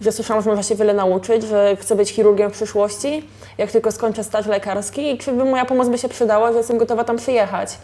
że 0.00 0.12
słyszałam, 0.12 0.42
że 0.42 0.50
można 0.50 0.62
się 0.62 0.74
wiele 0.74 0.94
nauczyć, 0.94 1.42
że 1.42 1.76
chcę 1.80 1.96
być 1.96 2.10
chirurgiem 2.10 2.50
w 2.50 2.52
przyszłości, 2.52 3.28
jak 3.58 3.70
tylko 3.70 3.92
skończę 3.92 4.24
staż 4.24 4.46
lekarski 4.46 5.12
i 5.14 5.18
czy 5.18 5.32
by 5.32 5.44
moja 5.44 5.64
pomoc 5.64 5.88
by 5.88 5.98
się 5.98 6.08
przydała, 6.08 6.52
że 6.52 6.58
jestem 6.58 6.78
gotowa 6.78 7.04
tam 7.04 7.16
przyjechać. 7.16 7.78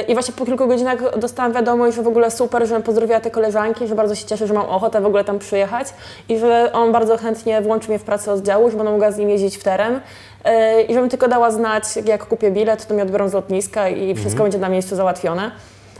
Y, 0.00 0.02
I 0.02 0.12
właśnie 0.12 0.34
po 0.34 0.46
kilku 0.46 0.68
godzinach 0.68 1.18
dostałam 1.18 1.52
wiadomość, 1.52 1.96
że 1.96 2.02
w 2.02 2.08
ogóle 2.08 2.30
super, 2.30 2.68
że 2.68 2.80
pozdrowiła 2.80 3.20
te 3.20 3.30
koleżanki, 3.30 3.86
że 3.86 3.94
bardzo 3.94 4.14
się 4.14 4.26
cieszę, 4.26 4.46
że 4.46 4.54
mam 4.54 4.66
ochotę 4.66 5.00
w 5.00 5.06
ogóle 5.06 5.24
tam 5.24 5.38
przyjechać 5.38 5.88
i 6.28 6.38
że 6.38 6.70
on 6.72 6.92
bardzo 6.92 7.16
chętnie 7.16 7.62
włączy 7.62 7.88
mnie 7.88 7.98
w 7.98 8.04
pracę 8.04 8.32
oddziału, 8.32 8.70
że 8.70 8.76
będę 8.76 8.92
mogła 8.92 9.12
z 9.12 9.16
nim 9.18 9.30
jeździć 9.30 9.56
w 9.56 9.64
teren. 9.64 9.94
Y, 9.96 10.82
I 10.82 10.94
żebym 10.94 11.08
tylko 11.08 11.28
dała 11.28 11.50
znać, 11.50 11.84
jak 12.04 12.26
kupię 12.26 12.50
bilet, 12.50 12.86
to 12.86 12.94
mnie 12.94 13.02
odbiorą 13.02 13.28
z 13.28 13.32
lotniska 13.32 13.88
i 13.88 14.14
wszystko 14.14 14.42
będzie 14.42 14.58
na 14.58 14.68
miejscu 14.68 14.96
załatwione. 14.96 15.50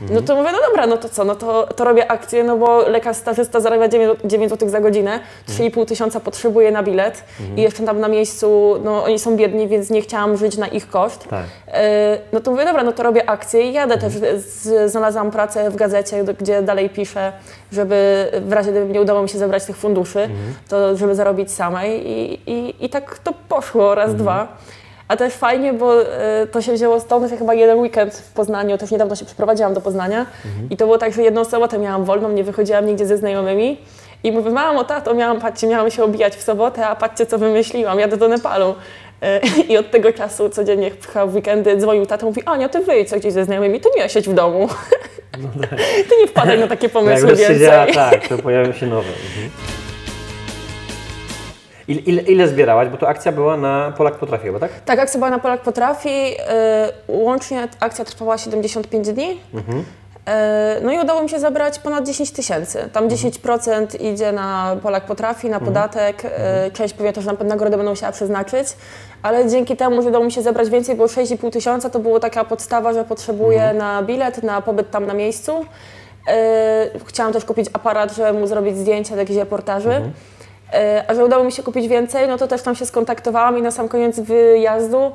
No 0.09 0.21
to 0.21 0.35
mówię, 0.35 0.49
no 0.51 0.57
dobra, 0.69 0.87
no 0.87 0.97
to 0.97 1.09
co, 1.09 1.23
no 1.25 1.35
to, 1.35 1.67
to 1.75 1.83
robię 1.83 2.11
akcję, 2.11 2.43
no 2.43 2.57
bo 2.57 2.81
lekarz 2.89 3.17
stażysta 3.17 3.59
zarabia 3.59 3.87
9, 3.87 4.19
9 4.25 4.49
zł 4.49 4.69
za 4.69 4.79
godzinę, 4.79 5.19
3,5 5.49 5.85
tysiąca 5.85 6.19
potrzebuje 6.19 6.71
na 6.71 6.83
bilet 6.83 7.23
i 7.57 7.61
jeszcze 7.61 7.83
tam 7.83 7.99
na 7.99 8.07
miejscu, 8.07 8.75
no 8.83 9.03
oni 9.03 9.19
są 9.19 9.35
biedni, 9.37 9.67
więc 9.67 9.89
nie 9.89 10.01
chciałam 10.01 10.37
żyć 10.37 10.57
na 10.57 10.67
ich 10.67 10.89
koszt. 10.89 11.27
Tak. 11.27 11.43
E, 11.67 12.17
No 12.33 12.39
to 12.39 12.51
mówię, 12.51 12.65
dobra, 12.65 12.83
no 12.83 12.91
to 12.91 13.03
robię 13.03 13.29
akcję 13.29 13.61
i 13.69 13.73
jadę 13.73 13.97
też. 13.97 14.13
Z, 14.37 14.91
znalazłam 14.91 15.31
pracę 15.31 15.69
w 15.69 15.75
gazecie, 15.75 16.23
gdzie 16.39 16.61
dalej 16.61 16.89
piszę, 16.89 17.31
żeby 17.71 18.27
w 18.45 18.53
razie 18.53 18.71
gdyby 18.71 18.93
nie 18.93 19.01
udało 19.01 19.21
mi 19.21 19.29
się 19.29 19.37
zebrać 19.37 19.65
tych 19.65 19.77
funduszy, 19.77 20.29
to 20.69 20.97
żeby 20.97 21.15
zarobić 21.15 21.51
samej 21.51 22.07
i, 22.09 22.39
i, 22.51 22.85
i 22.85 22.89
tak 22.89 23.19
to 23.19 23.33
poszło 23.49 23.95
raz, 23.95 24.15
dwa. 24.15 24.47
A 25.13 25.17
też 25.17 25.33
fajnie, 25.33 25.73
bo 25.73 26.01
e, 26.01 26.47
to 26.51 26.61
się 26.61 26.73
wzięło 26.73 26.99
stąd, 26.99 27.29
że 27.29 27.37
chyba 27.37 27.53
jeden 27.53 27.79
weekend 27.79 28.13
w 28.17 28.33
Poznaniu, 28.33 28.77
też 28.77 28.91
niedawno 28.91 29.15
się 29.15 29.25
przeprowadziłam 29.25 29.73
do 29.73 29.81
Poznania 29.81 30.25
i 30.69 30.77
to 30.77 30.85
było 30.85 30.97
tak, 30.97 31.13
że 31.13 31.23
jedną 31.23 31.45
sobotę 31.45 31.77
miałam 31.79 32.05
wolną, 32.05 32.31
nie 32.31 32.43
wychodziłam 32.43 32.85
nigdzie 32.85 33.05
ze 33.05 33.17
znajomymi 33.17 33.77
i 34.23 34.31
mówię, 34.31 34.51
mamo, 34.51 34.83
tato, 34.83 35.13
miałam, 35.13 35.41
patrzcie, 35.41 35.67
miałam 35.67 35.91
się 35.91 36.03
obijać 36.03 36.35
w 36.35 36.41
sobotę, 36.43 36.87
a 36.87 36.95
patrzcie, 36.95 37.25
co 37.25 37.37
wymyśliłam, 37.37 37.99
jadę 37.99 38.17
do 38.17 38.27
Nepalu. 38.27 38.75
E, 39.21 39.41
I 39.69 39.77
od 39.77 39.91
tego 39.91 40.13
czasu 40.13 40.49
codziennie 40.49 40.91
chyba 41.13 41.25
w 41.25 41.35
weekendy 41.35 41.77
dzwonił 41.77 42.05
tata, 42.05 42.25
mówi, 42.25 42.41
Ania, 42.45 42.69
ty 42.69 42.79
wyjdź 42.79 43.09
co 43.09 43.15
gdzieś 43.17 43.33
ze 43.33 43.45
znajomymi, 43.45 43.79
ty 43.79 43.89
nie 43.97 44.09
siedź 44.09 44.29
w 44.29 44.33
domu. 44.33 44.69
ty 46.09 46.15
nie 46.21 46.27
wpadaj 46.27 46.59
na 46.59 46.67
takie 46.67 46.89
pomysły 46.99 47.29
Jak 47.29 47.37
więcej. 47.37 47.55
siedziała, 47.55 47.85
tak, 47.85 48.27
to 48.27 48.37
pojawią 48.37 48.73
się 48.73 48.85
nowe. 48.87 49.09
Mhm. 49.09 49.82
Ile, 51.87 52.01
ile, 52.01 52.21
ile 52.21 52.47
zbierałaś? 52.47 52.87
Bo 52.89 52.97
to 52.97 53.07
akcja 53.07 53.31
była 53.31 53.57
na 53.57 53.93
Polak 53.97 54.13
Potrafi, 54.15 54.45
chyba, 54.45 54.59
tak? 54.59 54.71
Tak, 54.85 54.99
akcja 54.99 55.17
była 55.17 55.29
na 55.29 55.39
Polak 55.39 55.61
Potrafi. 55.61 56.09
e, 56.09 56.89
Łącznie 57.07 57.67
akcja 57.79 58.05
trwała 58.05 58.37
75 58.37 59.13
dni. 59.13 59.39
E, 60.27 60.77
No 60.83 60.91
i 60.91 60.99
udało 60.99 61.23
mi 61.23 61.29
się 61.29 61.39
zabrać 61.39 61.79
ponad 61.79 62.05
10 62.05 62.31
tysięcy. 62.31 62.89
Tam 62.93 63.07
10% 63.09 64.01
idzie 64.01 64.31
na 64.31 64.75
Polak 64.83 65.05
Potrafi, 65.05 65.49
na 65.49 65.59
podatek, 65.59 66.21
e, 66.25 66.71
część 66.71 66.93
pewnie 66.93 67.13
też 67.13 67.25
na 67.25 67.33
nagrodę 67.43 67.77
będą 67.77 67.89
musiała 67.91 68.11
przeznaczyć, 68.11 68.67
ale 69.23 69.49
dzięki 69.49 69.77
temu, 69.77 70.01
że 70.01 70.09
udało 70.09 70.25
mi 70.25 70.31
się 70.31 70.41
zebrać 70.41 70.69
więcej, 70.69 70.95
bo 70.95 71.05
6,5 71.07 71.51
tysiąca 71.51 71.89
to 71.89 71.99
była 71.99 72.19
taka 72.19 72.43
podstawa, 72.43 72.93
że 72.93 73.05
potrzebuję 73.05 73.73
na 73.73 74.03
bilet, 74.03 74.43
na 74.43 74.61
pobyt 74.61 74.91
tam 74.91 75.05
na 75.05 75.13
miejscu. 75.13 75.65
E, 76.27 76.87
Chciałam 77.05 77.33
też 77.33 77.45
kupić 77.45 77.67
aparat, 77.73 78.15
żeby 78.15 78.39
mu 78.39 78.47
zrobić 78.47 78.77
zdjęcia 78.77 79.15
do 79.15 79.19
jakichś 79.21 79.39
reportaży. 79.39 80.01
E, 80.73 81.03
A 81.07 81.13
że 81.13 81.25
udało 81.25 81.43
mi 81.43 81.51
się 81.51 81.63
kupić 81.63 81.87
więcej, 81.87 82.27
no 82.27 82.37
to 82.37 82.47
też 82.47 82.61
tam 82.61 82.75
się 82.75 82.85
skontaktowałam 82.85 83.57
i 83.57 83.61
na 83.61 83.71
sam 83.71 83.89
koniec 83.89 84.19
wyjazdu 84.19 85.11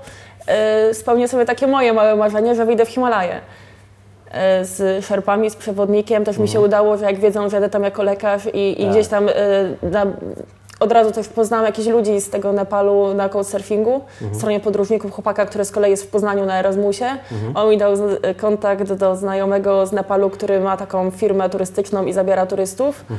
e, 0.46 0.94
spełnię 0.94 1.28
sobie 1.28 1.44
takie 1.44 1.66
moje 1.66 1.92
małe 1.92 2.16
marzenie, 2.16 2.54
że 2.54 2.64
wyjdę 2.66 2.84
w 2.84 2.88
Himalaje. 2.88 3.40
E, 4.30 4.64
Z 4.64 5.04
szerpami, 5.04 5.50
z 5.50 5.56
przewodnikiem 5.56 6.24
też 6.24 6.38
mi 6.38 6.48
się 6.48 6.60
udało, 6.60 6.96
że 6.96 7.04
jak 7.04 7.20
wiedzą, 7.20 7.48
że 7.48 7.56
jadę 7.56 7.68
tam 7.68 7.82
jako 7.84 8.02
lekarz 8.02 8.42
i, 8.54 8.82
i 8.82 8.88
gdzieś 8.90 9.08
tam 9.08 9.28
na, 9.82 10.06
od 10.80 10.92
razu 10.92 11.12
też 11.12 11.28
poznałam 11.28 11.66
jakichś 11.66 11.88
ludzi 11.88 12.20
z 12.20 12.30
tego 12.30 12.52
Nepalu 12.52 13.14
na 13.14 13.28
couchsurfingu, 13.28 14.00
w 14.20 14.36
stronie 14.36 14.60
podróżników, 14.60 15.12
chłopaka, 15.12 15.46
który 15.46 15.64
z 15.64 15.70
kolei 15.70 15.90
jest 15.90 16.04
w 16.04 16.06
Poznaniu 16.06 16.46
na 16.46 16.58
Erasmusie. 16.58 17.04
On 17.54 17.70
mi 17.70 17.78
dał 17.78 17.92
kontakt 18.36 18.92
do 18.92 19.16
znajomego 19.16 19.86
z 19.86 19.92
Nepalu, 19.92 20.30
który 20.30 20.60
ma 20.60 20.76
taką 20.76 21.10
firmę 21.10 21.50
turystyczną 21.50 22.04
i 22.04 22.12
zabiera 22.12 22.46
turystów. 22.46 23.04
E, 23.10 23.14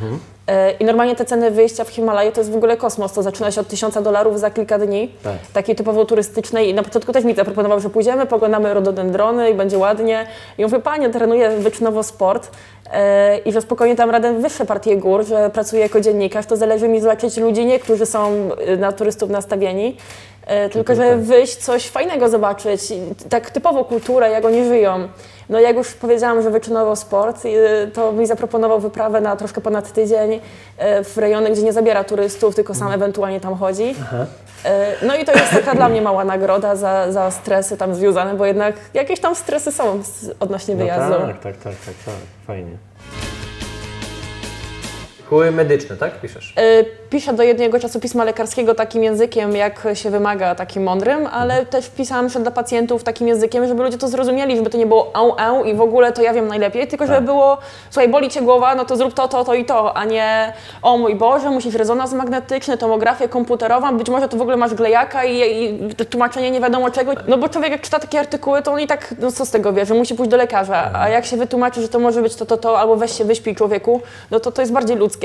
I 0.79 0.85
normalnie 0.85 1.15
te 1.15 1.25
ceny 1.25 1.51
wyjścia 1.51 1.83
w 1.83 1.89
Himalaje 1.89 2.31
to 2.31 2.41
jest 2.41 2.51
w 2.51 2.55
ogóle 2.55 2.77
kosmos. 2.77 3.13
To 3.13 3.23
zaczyna 3.23 3.51
się 3.51 3.61
od 3.61 3.67
1000 3.67 4.03
dolarów 4.03 4.39
za 4.39 4.51
kilka 4.51 4.79
dni. 4.79 5.11
Tak. 5.23 5.33
Takiej 5.53 5.75
typowo 5.75 6.05
turystycznej. 6.05 6.69
I 6.69 6.73
na 6.73 6.83
początku 6.83 7.13
też 7.13 7.23
mi 7.23 7.35
zaproponował, 7.35 7.79
że 7.79 7.89
pójdziemy, 7.89 8.25
poglądamy 8.25 8.73
rododendrony 8.73 9.49
i 9.49 9.53
będzie 9.53 9.77
ładnie. 9.77 10.27
I 10.57 10.63
mówię, 10.63 10.79
panie, 10.79 11.09
trenuję 11.09 11.49
wyczynowo 11.49 12.03
sport 12.03 12.51
e, 12.93 13.37
i 13.37 13.51
że 13.51 13.61
spokojnie 13.61 13.95
tam 13.95 14.09
radę 14.09 14.33
wyższe 14.33 14.65
partie 14.65 14.97
gór, 14.97 15.25
że 15.25 15.49
pracuję 15.49 15.81
jako 15.81 16.01
dziennikarz, 16.01 16.45
to 16.45 16.57
zależy 16.57 16.87
mi 16.87 17.01
zobaczyć 17.01 17.37
ludzi, 17.37 17.65
nie 17.65 17.79
którzy 17.79 18.05
są 18.05 18.49
e, 18.67 18.77
na 18.77 18.91
turystów 18.91 19.29
nastawieni, 19.29 19.97
tylko 20.71 20.95
że 20.95 21.17
wyjść, 21.17 21.55
coś 21.57 21.87
fajnego 21.87 22.29
zobaczyć. 22.29 22.81
Tak 23.29 23.49
typowo 23.49 23.85
kulturę, 23.85 24.29
jak 24.29 24.45
oni 24.45 24.65
żyją. 24.65 25.07
No 25.49 25.59
jak 25.59 25.75
już 25.75 25.93
powiedziałam, 25.93 26.41
że 26.41 26.51
wyczynowo 26.51 26.95
sport, 26.95 27.45
y, 27.45 27.91
to 27.93 28.11
mi 28.11 28.27
zaproponował 28.27 28.79
wyprawę 28.79 29.21
na 29.21 29.35
troszkę 29.35 29.61
ponad 29.61 29.93
tydzień 29.93 30.33
y, 30.33 30.39
w 31.03 31.17
rejony, 31.17 31.51
gdzie 31.51 31.61
nie 31.61 31.73
zabiera 31.73 32.03
turystów, 32.03 32.55
tylko 32.55 32.75
sam 32.75 32.91
ewentualnie 32.91 33.39
tam 33.39 33.55
chodzi. 33.55 33.83
Y, 33.83 35.05
No 35.07 35.15
i 35.15 35.25
to 35.25 35.31
jest 35.31 35.51
taka 35.51 35.75
dla 35.75 35.89
mnie 35.89 36.01
mała 36.01 36.23
nagroda 36.23 36.75
za, 36.75 37.11
za 37.11 37.31
stresy 37.31 37.77
tam 37.77 37.95
związane, 37.95 38.33
bo 38.33 38.45
jednak 38.45 38.75
jakieś 38.93 39.19
tam 39.19 39.35
stresy 39.35 39.71
są 39.71 40.01
odnośnie 40.39 40.75
wyjazdu. 40.75 41.19
No 41.19 41.27
tak, 41.27 41.39
tak, 41.39 41.57
tak, 41.57 41.75
tak, 41.85 41.95
tak, 42.05 42.15
fajnie. 42.47 42.88
Szkoły 45.29 45.51
medyczne, 45.51 45.97
tak? 45.97 46.21
Piszesz? 46.21 46.53
Y, 46.59 46.85
Piszę 47.09 47.33
do 47.33 47.43
jednego 47.43 47.79
czasopisma 47.79 48.23
lekarskiego 48.23 48.75
takim 48.75 49.03
językiem, 49.03 49.55
jak 49.55 49.87
się 49.93 50.09
wymaga, 50.09 50.55
takim 50.55 50.83
mądrym, 50.83 51.27
ale 51.31 51.65
też 51.65 51.89
pisałam 51.89 52.29
że 52.29 52.39
dla 52.39 52.51
pacjentów 52.51 53.03
takim 53.03 53.27
językiem, 53.27 53.67
żeby 53.67 53.83
ludzie 53.83 53.97
to 53.97 54.07
zrozumieli, 54.07 54.55
żeby 54.57 54.69
to 54.69 54.77
nie 54.77 54.85
było 54.85 55.11
au, 55.13 55.35
au 55.37 55.63
i 55.63 55.73
w 55.73 55.81
ogóle 55.81 56.11
to 56.11 56.21
ja 56.21 56.33
wiem 56.33 56.47
najlepiej, 56.47 56.87
tylko 56.87 57.07
żeby 57.07 57.21
było, 57.21 57.57
słuchaj, 57.89 58.09
boli 58.09 58.29
Cię 58.29 58.41
głowa, 58.41 58.75
no 58.75 58.85
to 58.85 58.95
zrób 58.95 59.13
to, 59.13 59.27
to, 59.27 59.43
to 59.43 59.53
i 59.53 59.65
to, 59.65 59.97
a 59.97 60.05
nie 60.05 60.53
o 60.81 60.97
mój 60.97 61.15
Boże, 61.15 61.49
musisz 61.49 61.75
rezonans 61.75 62.13
magnetyczny, 62.13 62.77
tomografię 62.77 63.27
komputerową, 63.27 63.97
być 63.97 64.09
może 64.09 64.29
to 64.29 64.37
w 64.37 64.41
ogóle 64.41 64.57
masz 64.57 64.73
glejaka 64.73 65.25
i, 65.25 65.63
i 65.63 66.05
tłumaczenie 66.05 66.51
nie 66.51 66.59
wiadomo 66.59 66.91
czego, 66.91 67.11
no 67.27 67.37
bo 67.37 67.49
człowiek 67.49 67.71
jak 67.71 67.81
czyta 67.81 67.99
takie 67.99 68.19
artykuły, 68.19 68.61
to 68.61 68.71
on 68.71 68.79
i 68.79 68.87
tak, 68.87 69.15
no 69.19 69.31
co 69.31 69.45
z 69.45 69.51
tego 69.51 69.73
wie, 69.73 69.85
że 69.85 69.93
musi 69.93 70.15
pójść 70.15 70.31
do 70.31 70.37
lekarza, 70.37 70.91
a 70.93 71.09
jak 71.09 71.25
się 71.25 71.37
wytłumaczy, 71.37 71.81
że 71.81 71.87
to 71.87 71.99
może 71.99 72.21
być 72.21 72.35
to, 72.35 72.45
to, 72.45 72.57
to, 72.57 72.79
albo 72.79 72.95
weź 72.95 73.17
się 73.17 73.25
wyśpij 73.25 73.55
człowieku, 73.55 74.01
no 74.31 74.39
to 74.39 74.51
to 74.51 74.61
jest 74.61 74.73
bardziej 74.73 74.97
ludzkie. 74.97 75.18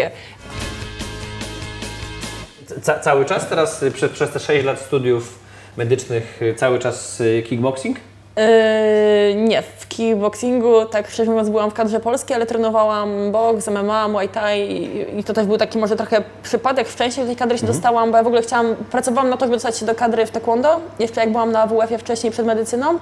Ca- 2.82 2.98
cały 2.98 3.24
czas 3.24 3.48
teraz, 3.48 3.82
y, 3.82 3.90
przez, 3.90 4.12
przez 4.12 4.30
te 4.30 4.40
6 4.40 4.64
lat 4.64 4.80
studiów 4.80 5.38
medycznych, 5.76 6.42
y, 6.42 6.54
cały 6.54 6.78
czas 6.78 7.20
y, 7.20 7.42
kickboxing? 7.46 7.96
Yy, 8.36 9.34
nie, 9.34 9.62
w 9.62 9.88
kickboxingu, 9.88 10.84
tak 10.84 11.10
szczerze 11.10 11.30
mówiąc, 11.30 11.48
byłam 11.48 11.70
w 11.70 11.74
kadrze 11.74 12.00
polskiej, 12.00 12.36
ale 12.36 12.46
trenowałam 12.46 13.32
boks, 13.32 13.68
MMA, 13.68 14.08
muay 14.08 14.28
thai 14.28 14.60
i, 14.60 15.18
i 15.18 15.24
to 15.24 15.32
też 15.32 15.46
był 15.46 15.58
taki 15.58 15.78
może 15.78 15.96
trochę 15.96 16.22
przypadek, 16.42 16.88
szczęście 16.88 17.20
do 17.20 17.26
tej 17.26 17.36
kadry 17.36 17.58
się 17.58 17.66
dostałam, 17.66 18.10
bo 18.10 18.16
ja 18.16 18.22
w 18.22 18.26
ogóle 18.26 18.42
chciałam, 18.42 18.76
pracowałam 18.90 19.30
na 19.30 19.36
to, 19.36 19.44
żeby 19.44 19.56
dostać 19.56 19.78
się 19.78 19.86
do 19.86 19.94
kadry 19.94 20.26
w 20.26 20.30
taekwondo, 20.30 20.80
jeszcze 20.98 21.20
jak 21.20 21.32
byłam 21.32 21.52
na 21.52 21.66
WF-ie 21.66 21.98
wcześniej 21.98 22.32
przed 22.32 22.46
medycyną, 22.46 22.98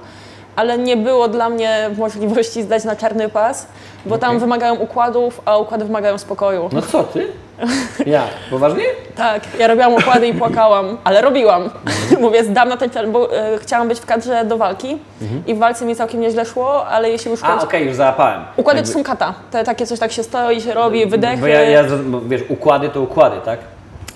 ale 0.56 0.78
nie 0.78 0.96
było 0.96 1.28
dla 1.28 1.48
mnie 1.48 1.90
możliwości 1.98 2.62
zdać 2.62 2.84
na 2.84 2.96
czarny 2.96 3.28
pas, 3.28 3.66
bo 4.06 4.18
tam 4.18 4.38
wymagają 4.38 4.74
układów, 4.74 5.40
a 5.44 5.58
układy 5.58 5.84
wymagają 5.84 6.18
spokoju. 6.18 6.68
No 6.72 6.82
co 6.82 7.04
ty? 7.04 7.28
Ja, 8.06 8.22
poważnie? 8.50 8.84
Tak, 9.16 9.42
ja 9.58 9.66
robiłam 9.66 9.94
układy 9.94 10.26
i 10.26 10.34
płakałam, 10.34 10.96
ale 11.04 11.20
robiłam. 11.20 11.70
Mówię, 12.20 12.44
zdam 12.44 12.68
na 12.68 12.76
ten 12.76 13.12
bo 13.12 13.36
e, 13.36 13.58
chciałam 13.58 13.88
być 13.88 14.00
w 14.00 14.06
kadrze 14.06 14.44
do 14.44 14.56
walki 14.56 14.98
i 15.46 15.54
w 15.54 15.58
walce 15.58 15.84
mi 15.84 15.96
całkiem 15.96 16.20
nieźle 16.20 16.44
szło, 16.44 16.86
ale 16.86 17.10
jeśli 17.10 17.30
już 17.30 17.40
A, 17.42 17.62
okej, 17.62 17.86
już 17.86 17.96
załapałem. 17.96 18.44
Układy 18.56 18.82
to 18.82 18.88
są 18.88 19.02
kata. 19.04 19.34
Te, 19.50 19.64
takie 19.64 19.86
coś 19.86 19.98
tak 19.98 20.12
się 20.12 20.22
stoi, 20.22 20.60
się 20.60 20.74
robi, 20.74 21.06
wydechy. 21.06 21.40
Bo 21.40 21.46
ja, 21.46 21.62
ja, 21.62 21.84
bo 22.04 22.20
wiesz, 22.20 22.42
układy 22.48 22.88
to 22.88 23.00
układy, 23.00 23.36
tak? 23.44 23.58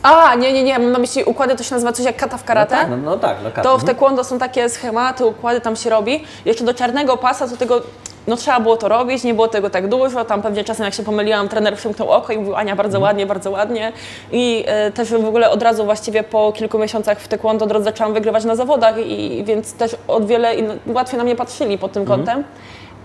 A, 0.02 0.34
nie, 0.34 0.52
nie, 0.52 0.64
nie, 0.64 0.78
mam 0.78 0.92
na 0.92 0.98
myśli 0.98 1.24
układy 1.24 1.56
to 1.56 1.62
się 1.62 1.74
nazywa 1.74 1.92
coś 1.92 2.04
jak 2.04 2.16
kata 2.16 2.36
w 2.36 2.44
karate. 2.44 2.76
Tak, 2.76 2.90
no, 2.90 2.96
no 2.96 3.18
tak, 3.18 3.36
no 3.44 3.62
To 3.62 3.78
w 3.78 3.84
taekwondo 3.84 4.24
są 4.24 4.38
takie 4.38 4.68
schematy, 4.68 5.26
układy 5.26 5.60
tam 5.60 5.76
się 5.76 5.90
robi. 5.90 6.24
Jeszcze 6.44 6.64
do 6.64 6.74
czarnego 6.74 7.16
pasa 7.16 7.48
to 7.48 7.56
tego, 7.56 7.82
no 8.26 8.36
trzeba 8.36 8.60
było 8.60 8.76
to 8.76 8.88
robić, 8.88 9.24
nie 9.24 9.34
było 9.34 9.48
tego 9.48 9.70
tak 9.70 9.88
dużo. 9.88 10.24
Tam 10.24 10.42
pewnie 10.42 10.64
czasem 10.64 10.84
jak 10.84 10.94
się 10.94 11.02
pomyliłam, 11.02 11.48
trener 11.48 11.74
przymknął 11.76 12.10
oko 12.10 12.32
i 12.32 12.38
mówił 12.38 12.56
Ania 12.56 12.76
bardzo 12.76 13.00
ładnie, 13.00 13.26
bardzo 13.26 13.50
ładnie. 13.50 13.92
I 14.32 14.64
e, 14.66 14.90
też 14.92 15.10
w 15.10 15.26
ogóle 15.26 15.50
od 15.50 15.62
razu 15.62 15.84
właściwie 15.84 16.22
po 16.22 16.52
kilku 16.52 16.78
miesiącach 16.78 17.20
w 17.20 17.28
taekwondo 17.28 17.64
od 17.64 17.72
razu 17.72 17.84
zaczęłam 17.84 18.14
wygrywać 18.14 18.44
na 18.44 18.54
zawodach 18.56 18.94
i 19.06 19.44
więc 19.46 19.72
też 19.74 19.96
od 20.08 20.26
wiele 20.26 20.54
in, 20.54 20.68
łatwiej 20.86 21.18
na 21.18 21.24
mnie 21.24 21.36
patrzyli 21.36 21.78
pod 21.78 21.92
tym 21.92 22.04
kątem. 22.04 22.44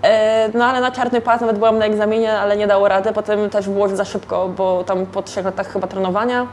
E, 0.03 0.49
No 0.53 0.65
ale 0.65 0.81
na 0.81 0.91
czarny 0.91 1.21
pas 1.21 1.41
nawet 1.41 1.57
byłam 1.57 1.77
na 1.79 1.85
egzaminie, 1.85 2.33
ale 2.39 2.57
nie 2.57 2.67
dało 2.67 2.87
rady. 2.87 3.13
Potem 3.13 3.49
też 3.49 3.69
było 3.69 3.87
za 3.89 4.05
szybko, 4.05 4.47
bo 4.57 4.83
tam 4.83 5.05
po 5.05 5.21
trzech 5.21 5.45
latach 5.45 5.73
chyba 5.73 5.87
trenowania 5.87 6.47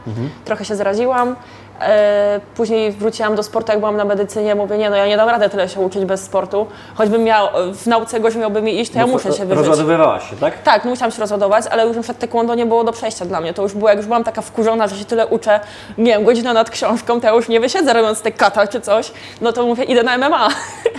trochę 0.45 0.65
się 0.65 0.75
zaraziłam. 0.75 1.35
E, 1.81 2.39
Później 2.55 2.91
wróciłam 2.91 3.35
do 3.35 3.43
sportu, 3.43 3.71
jak 3.71 3.79
byłam 3.79 3.97
na 3.97 4.05
medycynie, 4.05 4.55
mówię, 4.55 4.77
nie 4.77 4.89
no 4.89 4.95
ja 4.95 5.07
nie 5.07 5.17
dam 5.17 5.29
rady 5.29 5.49
tyle 5.49 5.69
się 5.69 5.79
uczyć 5.79 6.05
bez 6.05 6.23
sportu. 6.23 6.67
Choćbym 6.95 7.23
miał, 7.23 7.47
w 7.73 7.87
nauce 7.87 8.19
gorzej 8.19 8.41
miałby 8.41 8.61
mi 8.61 8.79
iść, 8.79 8.91
to 8.91 8.99
ja 8.99 9.07
muszę 9.07 9.31
się 9.33 9.45
wyżyć. 9.45 9.67
Rozładowywałaś 9.67 10.29
się, 10.29 10.35
tak? 10.35 10.63
Tak, 10.63 10.83
no 10.85 10.89
musiałam 10.89 11.11
się 11.11 11.19
rozładować, 11.19 11.65
ale 11.71 11.87
już 11.87 11.97
przykład 11.97 12.19
taekwondo 12.19 12.55
nie 12.55 12.65
było 12.65 12.83
do 12.83 12.91
przejścia 12.91 13.25
dla 13.25 13.41
mnie. 13.41 13.53
To 13.53 13.61
już 13.61 13.73
było, 13.73 13.89
jak 13.89 13.97
już 13.97 14.05
byłam 14.07 14.23
taka 14.23 14.41
wkurzona, 14.41 14.87
że 14.87 14.95
się 14.95 15.05
tyle 15.05 15.27
uczę, 15.27 15.59
nie 15.97 16.11
wiem, 16.11 16.23
godzina 16.23 16.53
nad 16.53 16.69
książką, 16.69 17.21
to 17.21 17.27
ja 17.27 17.33
już 17.33 17.49
nie 17.49 17.59
wysiedzę 17.59 17.93
robiąc 17.93 18.21
te 18.21 18.31
kata 18.31 18.67
czy 18.67 18.81
coś, 18.81 19.11
no 19.41 19.53
to 19.53 19.65
mówię, 19.65 19.83
idę 19.83 20.03
na 20.03 20.17
MMA. 20.17 20.47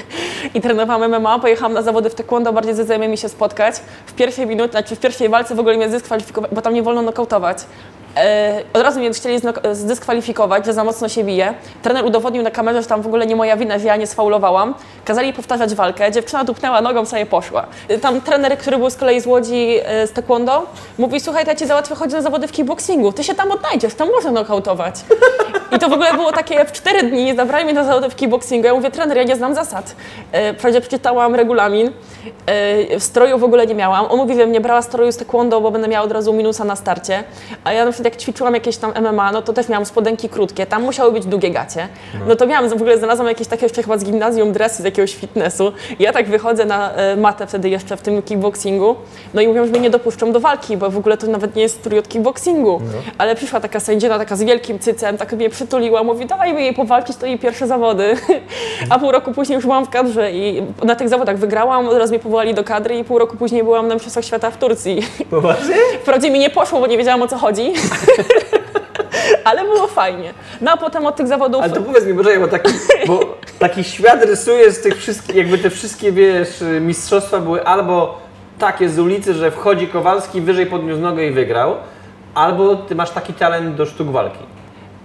I 0.55 0.61
trenowałam 0.61 1.11
MMA, 1.11 1.39
pojechałam 1.39 1.73
na 1.73 1.83
zawody 1.83 2.11
w 2.11 2.15
taekwondo, 2.15 2.53
bardziej 2.53 2.75
ze 2.75 2.85
znajomymi 2.85 3.19
się 3.19 3.29
spotkać. 3.29 3.75
W 4.07 4.13
pierwszej 4.13 4.47
minucie, 4.47 4.71
znaczy 4.71 4.97
w 4.97 5.01
pierwszej 5.01 5.29
walce 5.29 5.55
w 5.55 5.61
ogóle 5.61 5.77
mnie 5.77 5.89
zdyskwalifikowali, 5.89 6.55
bo 6.55 6.63
tam 6.63 6.75
nie 6.75 6.83
wolno 6.83 7.03
nokautować. 7.03 7.59
E, 8.17 8.63
od 8.73 8.83
razu 8.83 9.01
mnie 9.01 9.11
chcieli 9.11 9.39
zdyskwalifikować, 9.73 10.67
że 10.67 10.73
za 10.73 10.85
mocno 10.85 11.09
się 11.09 11.25
bije. 11.25 11.55
Trener 11.83 12.05
udowodnił 12.05 12.43
na 12.43 12.51
kamerze, 12.51 12.83
że 12.83 12.89
tam 12.89 13.03
w 13.03 13.07
ogóle 13.07 13.27
nie 13.27 13.37
moja 13.37 13.57
wina, 13.57 13.79
że 13.79 13.87
ja 13.87 13.97
nie 13.97 14.07
sfaulowałam. 14.07 14.75
Kazali 15.05 15.33
powtarzać 15.33 15.75
walkę, 15.75 16.13
dziewczyna 16.13 16.45
tupnęła 16.45 16.81
nogą, 16.81 17.05
sobie 17.07 17.27
poszła. 17.27 17.67
Tam 18.03 18.21
trener, 18.21 18.59
który 18.59 18.79
był 18.79 18.91
z 18.91 18.97
kolei 18.97 19.21
z 19.21 19.27
Łodzi 19.27 19.79
e, 19.85 20.07
z 20.07 20.13
taekwondo, 20.13 20.67
mówi, 20.99 21.21
słuchaj, 21.21 21.45
ja 21.47 21.55
ci 21.55 21.67
załatwię 21.67 21.95
chodzić 21.95 22.15
na 22.15 22.23
zawody 22.23 22.49
w 22.49 22.53
kickboxingu, 22.53 23.13
ty 23.13 23.25
się 23.25 23.35
tam 23.35 23.53
odnajdziesz, 23.53 23.95
tam 23.95 24.11
można 24.11 24.31
nokautować. 24.31 24.95
I 25.77 25.79
to 25.79 25.89
w 25.89 25.93
ogóle 25.93 26.15
było 26.15 26.33
takie 26.33 26.65
w 26.65 26.73
cztery 26.73 27.03
dni, 27.03 27.37
zabrali 27.37 27.65
mnie 27.65 27.75
na 27.75 27.85
zawody 27.85 28.11
w 28.11 28.17
kickboxingu. 28.17 28.67
Ja 28.67 28.75
mówię, 28.75 28.91
trener, 28.91 29.17
ja 29.17 29.23
nie 29.23 29.37
znam 29.37 29.55
zasad. 29.55 29.95
E, 30.33 30.55
Wprawdzie 30.55 30.81
przeczytałam 30.81 31.35
regulamin, 31.35 31.93
e, 32.47 33.01
stroju 33.01 33.39
w 33.39 33.45
ogóle 33.45 33.67
nie 33.67 33.75
miałam. 33.75 34.07
On 34.11 34.17
mówi, 34.17 34.35
że 34.35 34.47
mnie 34.47 34.61
brała 34.61 34.83
stroju 34.83 35.13
z 35.13 35.17
taekwondo, 35.17 35.61
bo 35.61 35.71
będę 35.71 35.89
miała 35.89 36.05
od 36.05 36.13
razu 36.13 36.33
minusa 36.33 36.65
na 36.65 36.77
starcie. 36.77 37.25
A 37.65 37.73
ja 37.73 37.85
na 37.85 37.93
przykład 38.01 38.15
jak 38.15 38.23
ćwiczyłam 38.23 38.55
jakieś 38.55 38.77
tam 38.77 38.93
MMA, 39.01 39.33
no 39.33 39.43
to 39.43 39.53
też 39.53 39.69
miałam 39.69 39.87
spodenki 39.87 40.29
krótkie, 40.29 40.67
tam 40.67 40.83
musiały 40.83 41.13
być 41.13 41.27
długie 41.27 41.51
gacie. 41.51 41.89
No 42.29 42.37
to 42.37 42.47
miałam, 42.47 42.69
w 42.69 42.73
ogóle 42.73 42.99
znalazłam 42.99 43.29
jakieś 43.29 43.49
takie 43.49 43.65
jeszcze 43.65 43.83
chyba 43.83 43.99
z 43.99 44.05
gimnazjum 44.05 44.53
dresy 44.53 44.83
z 44.83 44.85
jakiegoś 44.85 45.15
fitnessu. 45.15 45.73
I 45.99 46.03
ja 46.03 46.13
tak 46.13 46.29
wychodzę 46.29 46.65
na 46.65 46.93
e, 46.93 47.17
matę 47.17 47.47
wtedy 47.47 47.69
jeszcze 47.69 47.97
w 47.97 48.03
tym 48.03 48.23
kickboxingu, 48.23 48.97
no 49.35 49.41
i 49.41 49.49
mówią, 49.49 49.65
że 49.65 49.71
mnie 49.71 49.81
nie 49.81 49.91
dopuszczą 49.91 50.33
do 50.33 50.41
walki, 50.41 50.77
bo 50.77 50.91
w 50.91 50.99
ogóle 50.99 51.17
to 51.17 51.27
nawet 51.27 51.57
nie 51.57 51.63
jest 51.63 51.77
strój 51.77 51.99
od 51.99 52.09
kickboxingu. 52.09 52.81
Ale 53.19 53.35
przyszła 53.35 53.61
taka 53.61 53.81
sędzina, 53.81 54.19
taka 54.19 54.37
z 54.37 54.43
wielkim 54.43 54.79
cycem, 54.79 55.17
tak 55.19 55.33
mnie 55.33 55.51
przytuliła, 55.51 56.03
mówi, 56.03 56.27
dajmy 56.27 56.63
jej 56.63 56.75
powalczyć, 56.75 57.17
to 57.17 57.27
jej 57.27 57.39
pierwsze 57.39 57.67
zawody. 57.67 58.17
A 58.91 58.99
pół 58.99 59.13
roku 59.13 59.33
później 59.33 59.57
już 59.57 59.65
byłam 59.65 59.87
w 59.87 59.91
kadrze 59.91 60.33
i 60.33 60.63
na 60.83 60.97
tych 60.97 61.09
zawodach 61.09 61.39
wygrałam, 61.39 61.89
od 61.89 61.99
razu 61.99 62.13
mnie 62.13 62.19
powołali 62.19 62.55
do 62.55 62.65
kadry 62.65 62.99
i 62.99 63.05
pół 63.05 63.19
roku 63.19 63.37
później 63.37 63.65
byłam 63.65 63.89
na 63.89 63.95
Mistrzostwach 63.95 64.25
Świata 64.25 64.51
w 64.51 64.57
Turcji. 64.57 65.03
Poważnie? 65.31 65.75
Wprawdzie 66.03 66.31
mi 66.31 66.39
nie 66.39 66.51
poszło, 66.51 66.81
bo 66.81 66.87
nie 66.87 66.99
wiedziałam 66.99 67.23
o 67.23 67.29
co 67.29 67.39
chodzi. 67.39 67.73
Ale 69.45 69.65
było 69.65 69.87
fajnie. 69.87 70.35
No 70.61 70.73
a 70.73 70.77
potem 70.77 71.07
od 71.07 71.17
tych 71.17 71.27
zawodów... 71.27 71.63
Ale 71.63 71.73
to 71.73 71.83
powiedz 71.83 72.07
mi, 72.07 72.15
poczekaj, 72.15 72.41
bo 72.41 72.49
taki, 72.49 72.73
bo 73.07 73.21
taki 73.59 73.85
świat 73.85 74.25
rysuje 74.25 74.73
z 74.73 74.81
tych 74.81 74.97
wszystkich, 74.97 75.37
jakby 75.37 75.59
te 75.59 75.71
wszystkie, 75.71 76.13
wiesz, 76.13 76.65
mistrzostwa 76.81 77.39
były 77.39 77.67
albo 77.67 78.19
takie 78.59 78.89
z 78.89 78.99
ulicy, 78.99 79.35
że 79.35 79.51
wchodzi 79.51 79.89
Kowalski, 79.89 80.41
wyżej 80.41 80.67
podniósł 80.67 81.01
nogę 81.01 81.27
i 81.27 81.31
wygrał, 81.31 81.77
albo 82.35 82.77
ty 82.77 82.95
masz 82.95 83.11
taki 83.11 83.33
talent 83.35 83.77
do 83.77 83.87
sztuk 83.87 84.09
walki, 84.09 84.45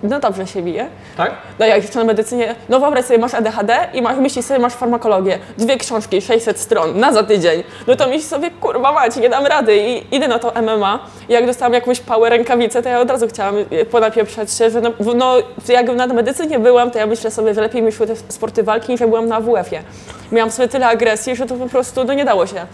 No 0.04 0.20
dobrze 0.20 0.48
się 0.48 0.62
bije. 0.62 0.88
tak? 1.18 1.32
No 1.60 1.66
jak 1.66 1.82
jeszcze 1.82 2.00
na 2.00 2.06
medycynie, 2.06 2.56
no 2.70 2.80
wyobraź 2.80 3.06
sobie, 3.06 3.20
masz 3.20 3.34
ADHD 3.34 3.88
i 3.94 4.02
masz, 4.02 4.18
myślisz 4.18 4.46
sobie, 4.46 4.60
masz 4.60 4.74
farmakologię, 4.74 5.40
dwie 5.58 5.78
książki, 5.78 6.22
600 6.22 6.60
stron, 6.60 7.00
na 7.00 7.14
za 7.14 7.24
tydzień. 7.24 7.64
No 7.88 7.96
to 7.96 8.08
myślisz 8.08 8.25
sobie, 8.25 8.52
kurwa 8.52 8.92
mać, 8.92 9.16
nie 9.16 9.30
dam 9.30 9.46
rady 9.46 9.78
i 9.78 10.16
idę 10.16 10.28
na 10.28 10.40
to 10.40 10.52
MMA. 10.62 11.00
I 11.30 11.34
jak 11.34 11.46
dostałam 11.46 11.74
jakąś 11.74 12.00
pałę 12.00 12.30
rękawicę, 12.30 12.82
to 12.82 12.90
ja 12.90 13.00
od 13.00 13.10
razu 13.10 13.28
chciałam 13.28 13.56
e, 13.72 13.86
ponapieprzać 13.86 14.54
się, 14.54 14.70
że 14.70 14.82
no, 14.82 14.92
no 15.16 15.36
jak 15.70 15.88
na 15.88 16.08
medycynie 16.08 16.60
byłam, 16.60 16.92
to 16.92 17.00
ja 17.00 17.06
myślę 17.06 17.32
sobie, 17.32 17.54
że 17.54 17.62
lepiej 17.62 17.82
mi 17.82 17.92
szły 17.92 18.08
te 18.08 18.16
sporty 18.16 18.64
walki 18.64 18.92
niż 18.92 19.02
jak 19.02 19.10
byłam 19.10 19.28
na 19.28 19.36
AWF-ie. 19.36 19.84
Miałam 20.32 20.52
sobie 20.52 20.68
tyle 20.68 20.88
agresji, 20.88 21.36
że 21.36 21.46
to 21.46 21.56
po 21.56 21.68
prostu 21.68 22.04
no, 22.04 22.14
nie 22.14 22.25
dało 22.25 22.48
się. 22.48 22.66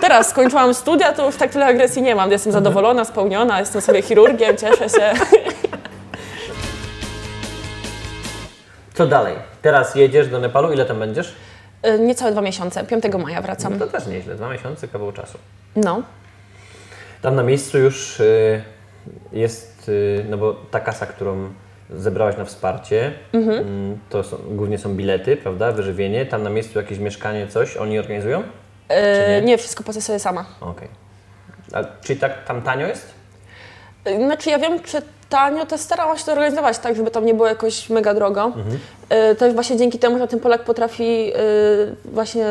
Teraz 0.00 0.28
skończyłam 0.28 0.74
studia, 0.74 1.12
to 1.12 1.26
już 1.26 1.36
tak 1.36 1.50
tyle 1.50 1.66
agresji 1.66 2.02
nie 2.02 2.14
mam. 2.14 2.30
Jestem 2.30 2.52
zadowolona, 2.52 3.04
spełniona, 3.04 3.60
jestem 3.60 3.80
sobie 3.80 4.02
chirurgiem, 4.02 4.56
cieszę 4.56 4.88
się. 4.88 5.12
Co 8.96 9.06
dalej? 9.06 9.34
Teraz 9.62 9.94
jedziesz 9.94 10.28
do 10.28 10.38
Nepalu, 10.38 10.72
ile 10.72 10.84
tam 10.84 10.98
będziesz? 10.98 11.34
E, 11.82 11.98
Niecałe 11.98 12.32
dwa 12.32 12.40
miesiące, 12.40 12.84
5 12.84 13.04
maja 13.24 13.42
wracam. 13.42 13.78
No 13.78 13.86
to 13.86 13.92
też 13.92 14.06
nieźle, 14.06 14.34
dwa 14.34 14.50
miesiące, 14.50 14.88
kawał 14.88 15.12
czasu. 15.12 15.38
No. 15.76 16.02
Tam 17.22 17.34
na 17.34 17.42
miejscu 17.42 17.78
już 17.78 18.20
y, 18.20 18.62
jest, 19.32 19.88
y, 19.88 20.24
no 20.28 20.36
bo 20.38 20.54
ta 20.70 20.80
kasa, 20.80 21.06
którą 21.06 21.52
zebrałaś 21.90 22.36
na 22.36 22.44
wsparcie, 22.44 23.12
mm, 23.32 23.98
to 24.10 24.24
są, 24.24 24.36
głównie 24.50 24.78
są 24.78 24.96
bilety, 24.96 25.36
prawda, 25.36 25.72
wyżywienie, 25.72 26.26
tam 26.26 26.42
na 26.42 26.50
miejscu 26.50 26.78
jakieś 26.78 26.98
mieszkanie, 26.98 27.46
coś 27.46 27.76
oni 27.76 27.98
organizują? 27.98 28.42
E, 28.88 29.40
nie? 29.40 29.46
nie? 29.46 29.58
wszystko 29.58 29.84
płacę 29.84 30.00
sobie 30.02 30.18
sama. 30.18 30.44
Okej. 30.60 30.88
A 31.72 31.84
Czyli 32.04 32.20
tak 32.20 32.44
tam 32.44 32.62
tanio 32.62 32.86
jest? 32.86 33.14
E, 34.04 34.16
Znaczy 34.16 34.50
ja 34.50 34.58
wiem, 34.58 34.82
czy 34.82 35.02
tanio, 35.28 35.66
to 35.66 35.78
starałam 35.78 36.18
się 36.18 36.24
to 36.24 36.32
organizować 36.32 36.78
tak, 36.78 36.96
żeby 36.96 37.10
tam 37.10 37.26
nie 37.26 37.34
było 37.34 37.48
jakoś 37.48 37.90
mega 37.90 38.14
drogo. 38.14 38.52
E, 39.08 39.34
Też 39.34 39.54
właśnie 39.54 39.76
dzięki 39.76 39.98
temu, 39.98 40.18
że 40.18 40.28
ten 40.28 40.40
Polak 40.40 40.64
potrafi 40.64 41.32
e, 41.34 41.38
właśnie 42.04 42.46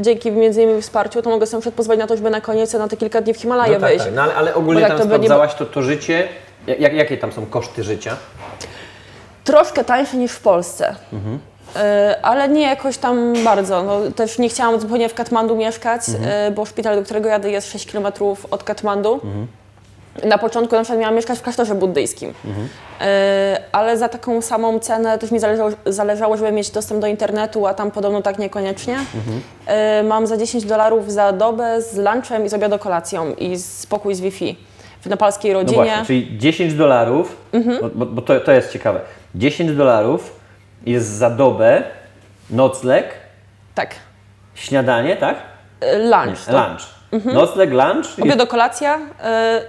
dzięki 0.00 0.32
między 0.32 0.62
innymi 0.62 0.82
wsparciu, 0.82 1.22
to 1.22 1.30
mogę 1.30 1.46
sobie 1.46 1.72
pozwolić 1.72 2.00
na 2.00 2.06
to, 2.06 2.16
żeby 2.16 2.30
na 2.30 2.40
koniec 2.40 2.72
na 2.74 2.88
te 2.88 2.96
kilka 2.96 3.20
dni 3.20 3.34
w 3.34 3.36
Himalaje 3.36 3.74
no 3.74 3.80
tak, 3.80 3.88
wyjść. 3.90 4.04
tak. 4.04 4.14
No 4.14 4.22
ale, 4.22 4.34
ale 4.34 4.54
ogólnie 4.54 4.80
tak 4.80 4.90
tam 4.90 4.98
to 4.98 5.04
sprawdzałaś 5.04 5.54
to, 5.54 5.66
to 5.66 5.82
życie, 5.82 6.28
jak, 6.66 6.92
jakie 6.92 7.18
tam 7.18 7.32
są 7.32 7.46
koszty 7.46 7.82
życia? 7.84 8.16
Troszkę 9.44 9.84
tańsze 9.84 10.16
niż 10.16 10.32
w 10.32 10.40
Polsce. 10.40 10.94
E, 11.76 12.18
Ale 12.22 12.48
nie 12.48 12.62
jakoś 12.62 12.98
tam 12.98 13.34
bardzo. 13.44 13.82
No, 13.82 14.00
też 14.16 14.38
nie 14.38 14.48
chciałam 14.48 14.80
zupełnie 14.80 15.08
w 15.08 15.14
Katmandu 15.14 15.56
mieszkać, 15.56 16.02
e, 16.24 16.50
bo 16.50 16.64
szpital, 16.66 16.96
do 16.96 17.02
którego 17.02 17.28
jadę 17.28 17.50
jest 17.50 17.72
6 17.72 17.92
km 17.92 18.06
od 18.50 18.64
Katmandu. 18.64 19.20
Na 20.24 20.38
początku 20.38 20.76
na 20.76 20.82
przykład 20.82 21.00
miałam 21.00 21.14
mieszkać 21.16 21.38
w 21.38 21.42
klasztorze 21.42 21.74
buddyjskim, 21.74 22.34
E, 23.00 23.60
ale 23.72 23.96
za 23.98 24.08
taką 24.08 24.42
samą 24.42 24.78
cenę 24.78 25.18
też 25.18 25.30
mi 25.30 25.38
zależało, 25.38 25.70
zależało, 25.86 26.36
żeby 26.36 26.52
mieć 26.52 26.70
dostęp 26.70 27.00
do 27.00 27.06
internetu, 27.06 27.66
a 27.66 27.74
tam 27.74 27.90
podobno 27.90 28.22
tak 28.22 28.38
niekoniecznie. 28.38 28.98
E, 29.66 30.02
Mam 30.02 30.26
za 30.26 30.36
10 30.36 30.64
dolarów 30.64 31.12
za 31.12 31.32
dobę 31.32 31.82
z 31.82 31.96
lunchem 31.96 32.44
i 32.44 32.48
z 32.48 32.54
obiadokolacją 32.54 33.34
i 33.34 33.58
spokój 33.58 34.14
z 34.14 34.20
Wi-Fi 34.20 34.56
w 35.00 35.06
nepalskiej 35.06 35.52
No 35.52 35.58
rodzinie. 35.58 35.76
właśnie, 35.84 36.04
czyli 36.06 36.38
10 36.38 36.74
dolarów, 36.74 37.36
bo, 37.80 37.88
bo, 37.94 38.06
bo 38.06 38.22
to, 38.22 38.40
to 38.40 38.52
jest 38.52 38.72
ciekawe, 38.72 39.00
10 39.34 39.72
dolarów 39.72 40.36
jest 40.86 41.06
za 41.08 41.30
dobę, 41.30 41.82
nocleg, 42.50 43.08
Tak, 43.74 43.94
śniadanie, 44.54 45.16
tak? 45.16 45.36
E, 45.80 45.98
lunch. 45.98 46.44
to- 46.46 46.52
Lunch. 46.52 46.99
Nocleg, 47.24 47.70
lunch 47.70 48.18
i 48.18 48.22
Obiadokolacja 48.22 48.96
y, 48.96 49.00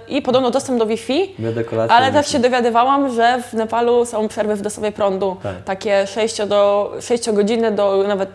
i 0.08 0.22
podobno 0.22 0.50
dostęp 0.50 0.78
do 0.78 0.86
Wi-Fi. 0.86 1.34
Obiadokolacja 1.38 1.96
Ale 1.96 2.12
też 2.12 2.28
się 2.28 2.38
dowiadywałam, 2.38 3.14
że 3.14 3.42
w 3.50 3.52
Nepalu 3.52 4.04
są 4.04 4.28
przerwy 4.28 4.56
w 4.56 4.62
dostawie 4.62 4.92
prądu. 4.92 5.36
Tak. 5.42 5.62
Takie 5.64 6.06
6 6.06 6.46
do 6.46 6.92
6 7.00 7.30
godziny 7.30 7.72
do 7.72 8.04
nawet 8.08 8.30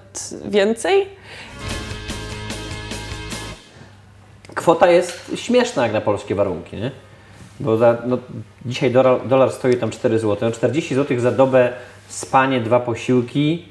więcej. 0.46 1.08
kwota 4.58 4.88
jest 4.88 5.32
śmieszna 5.36 5.84
jak 5.84 5.94
na 5.94 6.02
polskie 6.02 6.36
warunki, 6.36 6.78
nie? 6.78 6.92
Bo 7.60 7.78
za, 7.78 7.98
no, 8.06 8.18
dzisiaj 8.66 8.92
dolar, 8.92 9.28
dolar 9.28 9.52
stoi 9.52 9.78
tam 9.78 9.90
4 9.92 10.20
zł, 10.20 10.38
no 10.42 10.52
40 10.52 10.96
zł 10.96 11.20
za 11.20 11.32
dobę, 11.32 11.74
spanie, 12.08 12.62
dwa 12.62 12.80
posiłki. 12.80 13.66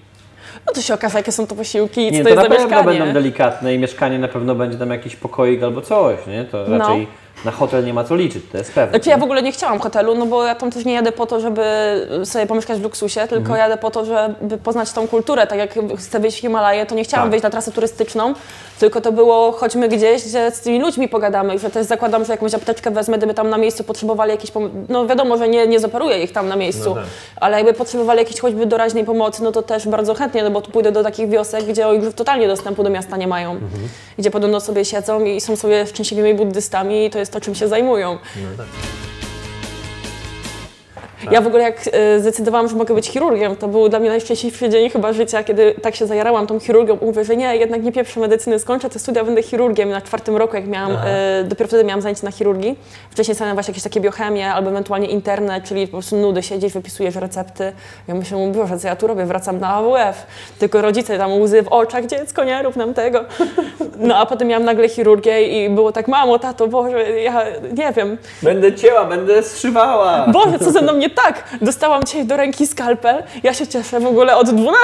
No 0.66 0.72
to 0.72 0.82
się 0.82 0.94
okaże, 0.94 1.18
jakie 1.18 1.32
są 1.32 1.46
to 1.46 1.54
posiłki 1.54 2.06
i 2.06 2.10
co 2.10 2.16
Nie, 2.18 2.24
to 2.24 2.24
to 2.24 2.28
jest 2.34 2.50
na 2.50 2.56
pewno 2.56 2.76
mieszkanie. 2.76 2.98
będą 2.98 3.14
delikatne 3.14 3.74
i 3.74 3.78
mieszkanie 3.78 4.18
na 4.18 4.28
pewno 4.28 4.54
będzie 4.54 4.78
tam 4.78 4.90
jakiś 4.90 5.16
pokoik 5.16 5.62
albo 5.62 5.82
coś, 5.82 6.26
nie? 6.26 6.44
To 6.44 6.78
raczej 6.78 7.06
na 7.44 7.50
hotel 7.52 7.84
nie 7.84 7.94
ma 7.94 8.04
co 8.04 8.16
liczyć, 8.16 8.44
to 8.52 8.58
jest 8.58 8.72
pewne. 8.72 8.90
Znaczy 8.98 9.10
ja 9.10 9.18
w 9.18 9.22
ogóle 9.22 9.42
nie 9.42 9.52
chciałam 9.52 9.78
hotelu, 9.78 10.14
no 10.14 10.26
bo 10.26 10.44
ja 10.44 10.54
tam 10.54 10.70
też 10.70 10.84
nie 10.84 10.92
jadę 10.92 11.12
po 11.12 11.26
to, 11.26 11.40
żeby 11.40 11.62
sobie 12.24 12.46
pomieszkać 12.46 12.78
w 12.78 12.82
luksusie, 12.82 13.20
tylko 13.20 13.36
Mhm. 13.36 13.58
jadę 13.58 13.76
po 13.76 13.90
to, 13.90 14.04
żeby 14.04 14.58
poznać 14.58 14.92
tą 14.92 15.08
kulturę. 15.08 15.46
Tak 15.46 15.58
jak 15.58 15.74
chcę 15.98 16.20
wyjść 16.20 16.36
w 16.38 16.40
Himalaje, 16.40 16.86
to 16.86 16.94
nie 16.94 17.04
chciałam 17.04 17.24
Tak. 17.26 17.30
wyjść 17.30 17.42
na 17.42 17.50
trasę 17.50 17.72
turystyczną, 17.72 18.34
tylko 18.80 19.00
to 19.00 19.12
było 19.12 19.52
chodźmy 19.52 19.88
gdzieś, 19.88 20.24
gdzie 20.24 20.50
z 20.50 20.60
tymi 20.60 20.80
ludźmi 20.80 21.08
pogadamy, 21.08 21.58
że 21.58 21.70
też 21.70 21.86
zakładam, 21.86 22.24
że 22.24 22.32
jakąś 22.32 22.54
apteczkę 22.54 22.90
wezmę, 22.90 23.18
gdyby 23.18 23.34
tam 23.34 23.50
na 23.50 23.58
miejscu 23.58 23.84
potrzebowali 23.84 24.30
jakieś 24.30 24.50
pom- 24.50 24.70
No 24.88 25.06
wiadomo, 25.06 25.36
że 25.36 25.48
nie, 25.48 25.66
nie 25.66 25.80
zoperuję 25.80 26.22
ich 26.22 26.32
tam 26.32 26.48
na 26.48 26.56
miejscu, 26.56 26.88
No 26.88 26.94
tak. 26.94 27.04
ale 27.40 27.56
jakby 27.56 27.72
potrzebowali 27.72 28.18
jakiejś 28.18 28.40
choćby 28.40 28.66
doraźnej 28.66 29.04
pomocy, 29.04 29.42
no 29.42 29.52
to 29.52 29.62
też 29.62 29.88
bardzo 29.88 30.14
chętnie, 30.14 30.42
no 30.42 30.50
bo 30.50 30.60
tu 30.60 30.70
pójdę 30.70 30.92
do 30.92 31.02
takich 31.02 31.28
wiosek, 31.28 31.64
gdzie 31.64 31.88
oni 31.88 32.04
już 32.04 32.14
totalnie 32.14 32.48
dostępu 32.48 32.82
do 32.82 32.90
miasta 32.90 33.16
nie 33.16 33.28
mają, 33.28 33.50
Mhm. 33.52 33.70
gdzie 34.18 34.30
podobno 34.30 34.60
sobie 34.60 34.84
siedzą 34.84 35.24
i 35.24 35.40
są 35.40 35.56
sobie 35.56 35.86
szczęśliwymi 35.86 36.34
buddystami 36.34 37.04
i 37.06 37.10
to 37.10 37.18
jest 37.18 37.25
to, 37.30 37.40
czym 37.40 37.54
się 37.54 37.68
zajmują. 37.68 38.18
No 38.36 38.56
tak. 38.56 38.66
Ja 41.30 41.40
w 41.40 41.46
ogóle 41.46 41.62
jak 41.62 41.80
e, 41.92 42.20
zdecydowałam, 42.20 42.68
że 42.68 42.76
mogę 42.76 42.94
być 42.94 43.08
chirurgiem, 43.08 43.56
to 43.56 43.68
był 43.68 43.88
dla 43.88 43.98
mnie 43.98 44.08
najszczęśliwszy 44.08 44.68
dzień 44.68 44.90
chyba 44.90 45.12
życia, 45.12 45.44
kiedy 45.44 45.74
tak 45.82 45.96
się 45.96 46.06
zajarałam 46.06 46.46
tą 46.46 46.60
chirurgią. 46.60 46.98
Mówię, 47.02 47.24
że 47.24 47.36
nie, 47.36 47.56
jednak 47.56 47.82
nie 47.82 47.92
pierwsze 47.92 48.20
medycyny 48.20 48.58
skończę, 48.58 48.90
te 48.90 48.98
studia 48.98 49.24
będę 49.24 49.42
chirurgiem. 49.42 49.90
Na 49.90 50.00
czwartym 50.00 50.36
roku, 50.36 50.56
jak 50.56 50.66
miałam, 50.66 50.92
e, 51.04 51.44
dopiero 51.44 51.68
wtedy 51.68 51.84
miałam 51.84 52.02
zajęcie 52.02 52.24
na 52.24 52.32
chirurgii. 52.32 52.78
Wcześniej 53.10 53.34
sobie 53.34 53.54
właśnie 53.54 53.72
jakieś 53.72 53.84
takie 53.84 54.00
biochemię 54.00 54.52
albo 54.52 54.70
ewentualnie 54.70 55.06
interne, 55.06 55.60
czyli 55.62 55.86
po 55.86 55.92
prostu 55.92 56.16
nudy 56.16 56.42
siedzieć, 56.42 56.72
wypisujesz 56.72 57.14
recepty. 57.14 57.72
Ja 58.08 58.14
myślę, 58.14 58.52
Boże, 58.54 58.78
co 58.78 58.88
ja 58.88 58.96
tu 58.96 59.06
robię, 59.06 59.26
wracam 59.26 59.60
na 59.60 59.68
AWF. 59.68 60.26
Tylko 60.58 60.82
rodzice 60.82 61.18
tam 61.18 61.40
łzy 61.40 61.62
w 61.62 61.68
oczach, 61.68 62.06
dziecko, 62.06 62.44
nie 62.44 62.62
rób 62.62 62.76
nam 62.76 62.94
tego. 62.94 63.24
No 63.98 64.16
a 64.16 64.26
potem 64.26 64.48
miałam 64.48 64.64
nagle 64.64 64.88
chirurgię 64.88 65.42
i 65.42 65.70
było 65.70 65.92
tak, 65.92 66.08
mamo, 66.08 66.38
tato, 66.38 66.68
Boże, 66.68 67.12
ja 67.12 67.42
nie 67.76 67.92
wiem, 67.92 68.18
Będę 68.42 68.74
cięła, 68.74 69.04
będę 69.04 69.42
zszywała. 69.42 70.26
Boże, 70.32 70.58
co 70.58 70.72
ze 70.72 70.82
mną 70.82 70.96
nie 70.96 71.10
tak, 71.24 71.44
dostałam 71.62 72.04
dzisiaj 72.04 72.24
do 72.24 72.36
ręki 72.36 72.66
skalpel, 72.66 73.22
ja 73.42 73.54
się 73.54 73.66
cieszę 73.66 74.00
w 74.00 74.06
ogóle 74.06 74.36
od 74.36 74.50
12. 74.50 74.78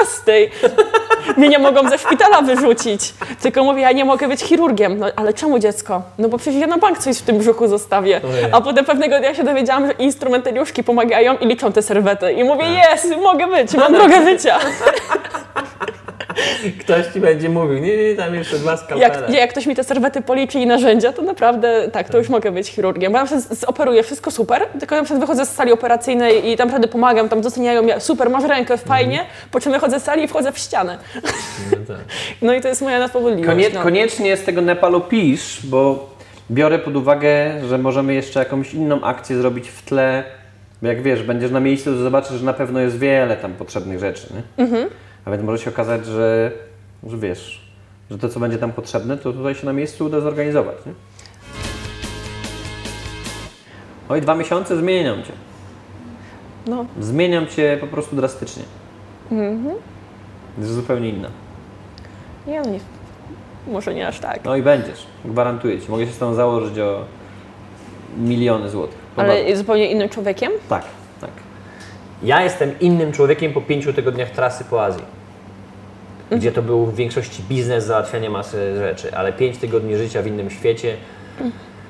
Mnie 1.37 1.49
nie 1.49 1.59
mogą 1.59 1.89
ze 1.89 1.97
szpitala 1.97 2.41
wyrzucić. 2.41 3.13
Tylko 3.41 3.63
mówię, 3.63 3.81
ja 3.81 3.91
nie 3.91 4.05
mogę 4.05 4.27
być 4.27 4.41
chirurgiem. 4.41 4.99
No 4.99 5.05
ale 5.15 5.33
czemu 5.33 5.59
dziecko? 5.59 6.01
No 6.17 6.29
bo 6.29 6.37
przecież 6.37 6.61
ja 6.61 6.67
na 6.67 6.77
bank 6.77 6.97
coś 6.97 7.17
w 7.17 7.21
tym 7.21 7.37
brzuchu 7.37 7.67
zostawię. 7.67 8.21
Ojej. 8.33 8.45
A 8.51 8.61
potem 8.61 8.85
pewnego 8.85 9.19
dnia 9.19 9.35
się 9.35 9.43
dowiedziałam, 9.43 9.87
że 9.87 9.93
instrumentariuszki 9.93 10.83
pomagają 10.83 11.37
i 11.37 11.47
liczą 11.47 11.71
te 11.71 11.81
serwety. 11.81 12.33
I 12.33 12.43
mówię, 12.43 12.63
Tak. 12.81 12.91
jest, 12.91 13.17
mogę 13.21 13.47
być, 13.47 13.73
mam 13.73 13.93
drogę 13.93 14.23
życia. 14.25 14.59
Ktoś 16.79 17.07
ci 17.07 17.19
będzie 17.19 17.49
mówił, 17.49 17.79
nie, 17.79 17.97
nie, 17.97 18.15
tam 18.15 18.35
jeszcze 18.35 18.55
dwa 18.57 18.77
skalpele. 18.77 19.01
Jak, 19.01 19.29
nie, 19.29 19.37
jak 19.39 19.49
ktoś 19.49 19.65
mi 19.65 19.75
te 19.75 19.83
serwety 19.83 20.21
policzy 20.21 20.59
i 20.59 20.67
narzędzia, 20.67 21.13
to 21.13 21.21
naprawdę 21.21 21.89
tak, 21.91 22.09
to 22.09 22.17
już 22.17 22.29
mogę 22.29 22.51
być 22.51 22.67
chirurgiem. 22.69 23.11
Bo 23.11 23.17
ja 23.17 23.25
zoperuję 23.51 24.03
wszystko 24.03 24.31
super, 24.31 24.65
tylko 24.79 24.95
na 24.95 25.03
przykład 25.03 25.19
wychodzę 25.21 25.45
z 25.45 25.49
sali 25.49 25.71
operacyjnej 25.71 26.51
i 26.51 26.57
tam 26.57 26.67
naprawdę 26.67 26.87
pomagam, 26.87 27.29
tam 27.29 27.41
doceniają 27.41 27.81
mnie, 27.81 27.99
super, 27.99 28.29
masz 28.29 28.43
rękę, 28.43 28.77
fajnie, 28.77 29.25
po 29.51 29.59
czym 29.59 29.71
wychodzę 29.71 29.99
z 29.99 30.03
sali 30.03 30.23
i 30.23 30.27
wchodzę 30.27 30.51
w 30.51 30.57
ścianę. 30.57 30.97
No 31.71 31.77
tak. 31.87 31.97
No 32.41 32.53
i 32.53 32.61
to 32.61 32.67
jest 32.67 32.81
moja 32.81 32.99
nadpobudliwość. 32.99 33.49
Konie, 33.49 33.69
no. 33.73 33.83
Koniecznie 33.83 34.37
z 34.37 34.43
tego 34.43 34.61
Nepalu 34.61 35.01
pisz, 35.01 35.59
bo 35.63 36.09
biorę 36.51 36.79
pod 36.79 36.95
uwagę, 36.95 37.51
że 37.69 37.77
możemy 37.77 38.13
jeszcze 38.13 38.39
jakąś 38.39 38.73
inną 38.73 39.01
akcję 39.03 39.37
zrobić 39.37 39.69
w 39.69 39.81
tle. 39.85 40.23
Bo 40.81 40.87
jak 40.87 41.01
wiesz, 41.01 41.23
będziesz 41.23 41.51
na 41.51 41.59
miejscu, 41.59 41.91
to 41.91 41.97
zobaczysz, 41.97 42.37
że 42.39 42.45
na 42.45 42.53
pewno 42.53 42.79
jest 42.79 42.99
wiele 42.99 43.37
tam 43.37 43.53
potrzebnych 43.53 43.99
rzeczy. 43.99 44.27
Nie? 44.33 44.63
Mhm. 44.63 44.89
A 45.25 45.31
więc 45.31 45.43
może 45.43 45.63
się 45.63 45.69
okazać, 45.69 46.05
że, 46.05 46.51
że 47.07 47.17
wiesz, 47.17 47.61
że 48.11 48.17
to, 48.17 48.29
co 48.29 48.39
będzie 48.39 48.57
tam 48.57 48.71
potrzebne, 48.71 49.17
to 49.17 49.33
tutaj 49.33 49.55
się 49.55 49.65
na 49.65 49.73
miejscu 49.73 50.05
uda 50.05 50.19
zorganizować. 50.19 50.75
Nie? 50.85 50.93
Oj, 54.09 54.21
dwa 54.21 54.35
miesiące 54.35 54.77
zmieniam 54.77 55.23
cię. 55.23 55.33
No. 56.67 56.85
Zmieniam 56.99 57.47
cię 57.47 57.77
po 57.81 57.87
prostu 57.87 58.15
drastycznie. 58.15 58.63
Mhm. 59.31 59.75
Jest 60.57 60.71
zupełnie 60.71 61.09
inna. 61.09 61.29
Nie, 62.47 62.61
no 62.61 62.69
nie. 62.69 62.79
Może 63.67 63.93
nie 63.93 64.07
aż 64.07 64.19
tak. 64.19 64.39
No 64.45 64.55
i 64.55 64.61
będziesz, 64.61 65.05
gwarantuję 65.25 65.81
ci. 65.81 65.91
Mogę 65.91 66.05
się 66.05 66.11
z 66.11 66.17
tą 66.17 66.33
założyć 66.33 66.79
o 66.79 67.05
miliony 68.17 68.69
złotych. 68.69 68.97
Ale 69.17 69.43
jest 69.43 69.57
zupełnie 69.61 69.91
innym 69.91 70.09
człowiekiem? 70.09 70.51
Tak. 70.69 70.83
Ja 72.23 72.43
jestem 72.43 72.79
innym 72.79 73.11
człowiekiem 73.11 73.53
po 73.53 73.61
pięciu 73.61 73.93
tygodniach 73.93 74.29
trasy 74.29 74.63
po 74.63 74.85
Azji. 74.85 75.03
Gdzie 76.31 76.51
to 76.51 76.61
był 76.61 76.85
w 76.85 76.95
większości 76.95 77.43
biznes, 77.49 77.85
załatwianie 77.85 78.29
masy 78.29 78.75
rzeczy, 78.77 79.15
ale 79.15 79.33
pięć 79.33 79.57
tygodni 79.57 79.97
życia 79.97 80.21
w 80.21 80.27
innym 80.27 80.49
świecie, 80.49 80.97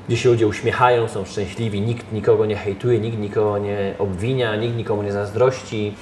gdzie 0.07 0.17
się 0.17 0.29
ludzie 0.29 0.47
uśmiechają, 0.47 1.07
są 1.07 1.25
szczęśliwi, 1.25 1.81
nikt 1.81 2.11
nikogo 2.11 2.45
nie 2.45 2.55
hejtuje, 2.55 2.99
nikt 2.99 3.17
nikogo 3.17 3.57
nie 3.57 3.93
obwinia, 3.99 4.55
nikt 4.55 4.75
nikomu 4.75 5.03
nie 5.03 5.11
zazdrości. 5.11 5.93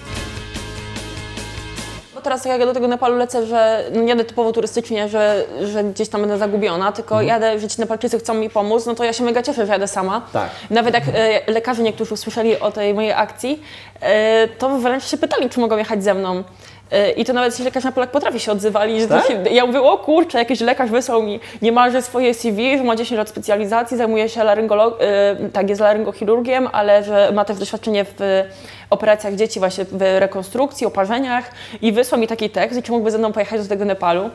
Teraz 2.24 2.46
jak 2.46 2.60
ja 2.60 2.66
do 2.66 2.74
tego 2.74 2.88
Nepalu 2.88 3.18
lecę, 3.18 3.46
że 3.46 3.84
no 3.94 4.02
nie 4.02 4.10
jadę 4.10 4.26
typowo 4.26 4.52
turystycznie, 4.52 5.10
że, 5.10 5.46
że 5.64 5.84
gdzieś 5.84 6.10
tam 6.10 6.22
będę 6.22 6.38
zagubiona, 6.38 6.92
tylko 6.92 7.22
jadę, 7.22 7.60
że 7.60 7.68
ci 7.68 7.82
Nepalczycy 7.82 8.20
chcą 8.20 8.34
mi 8.34 8.50
pomóc, 8.50 8.86
no 8.86 8.96
to 8.96 9.04
ja 9.04 9.14
się 9.14 9.24
mega 9.24 9.44
cieszę, 9.44 9.66
że 9.66 9.74
jadę 9.74 9.88
sama. 9.88 10.22
Tak. 10.34 10.50
Nawet 10.70 10.94
jak 10.94 11.04
e, 11.14 11.52
lekarze 11.52 11.84
niektórzy 11.84 12.14
usłyszeli 12.14 12.60
o 12.60 12.72
tej 12.72 12.94
mojej 12.94 13.14
akcji, 13.14 13.64
e, 14.02 14.48
to 14.48 14.70
wręcz 14.70 15.04
się 15.04 15.18
pytali, 15.18 15.50
czy 15.50 15.60
mogą 15.60 15.78
jechać 15.78 16.04
ze 16.04 16.14
mną. 16.14 16.44
E, 16.92 17.12
I 17.12 17.26
to 17.26 17.34
nawet 17.34 17.58
ci 17.58 17.64
lekarze 17.64 17.88
na 17.88 17.92
Polak 17.92 18.12
potrafi 18.12 18.40
się 18.40 18.52
odzywali, 18.52 19.02
że 19.02 19.08
Tak? 19.08 19.28
się, 19.28 19.44
ja 19.52 19.66
mówię, 19.66 19.82
o 19.82 19.98
kurczę, 19.98 20.38
jakiś 20.38 20.60
lekarz 20.62 20.90
wysłał 20.90 21.24
mi 21.24 21.40
niemalże 21.62 22.02
swoje 22.02 22.34
CV, 22.34 22.78
że 22.78 22.84
ma 22.84 22.96
10 22.96 23.18
lat 23.18 23.30
specjalizacji, 23.30 23.98
zajmuje 23.98 24.30
się 24.30 24.42
laryngolog- 24.42 24.94
e, 25.00 25.36
tak, 25.54 25.70
jest 25.70 25.82
laryngochirurgiem, 25.82 26.70
ale 26.72 27.04
że 27.04 27.32
ma 27.34 27.46
też 27.46 27.58
doświadczenie 27.58 28.06
w 28.06 28.44
operacjach 28.90 29.36
dzieci, 29.36 29.60
właśnie 29.60 29.86
w 29.86 30.02
rekonstrukcji, 30.20 30.88
oparzeniach 30.88 31.52
i 31.82 31.92
wysłał 31.92 32.22
mi 32.22 32.28
taki 32.28 32.50
tekst, 32.50 32.80
i 32.80 32.84
czy 32.84 32.92
mógłby 32.92 33.12
ze 33.12 33.18
mną 33.18 33.32
pojechać 33.34 33.62
do 33.62 33.68
tego 33.70 33.86
Nepalu. 33.86 34.30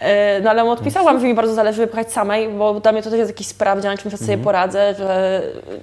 E, 0.00 0.40
No 0.40 0.50
ale 0.50 0.64
mu 0.64 0.70
odpisałam, 0.70 1.20
że 1.20 1.26
mi 1.26 1.34
bardzo 1.34 1.54
zależy 1.54 1.80
wypchać 1.86 2.12
samej, 2.12 2.48
bo 2.48 2.80
dla 2.80 2.92
mnie 2.92 3.02
to 3.02 3.10
też 3.10 3.18
jest 3.18 3.30
jakiś 3.30 3.46
sprawdzian, 3.46 3.96
czym 3.96 4.10
ja 4.10 4.16
sobie 4.16 4.38
poradzę, 4.38 4.94
że 4.98 5.42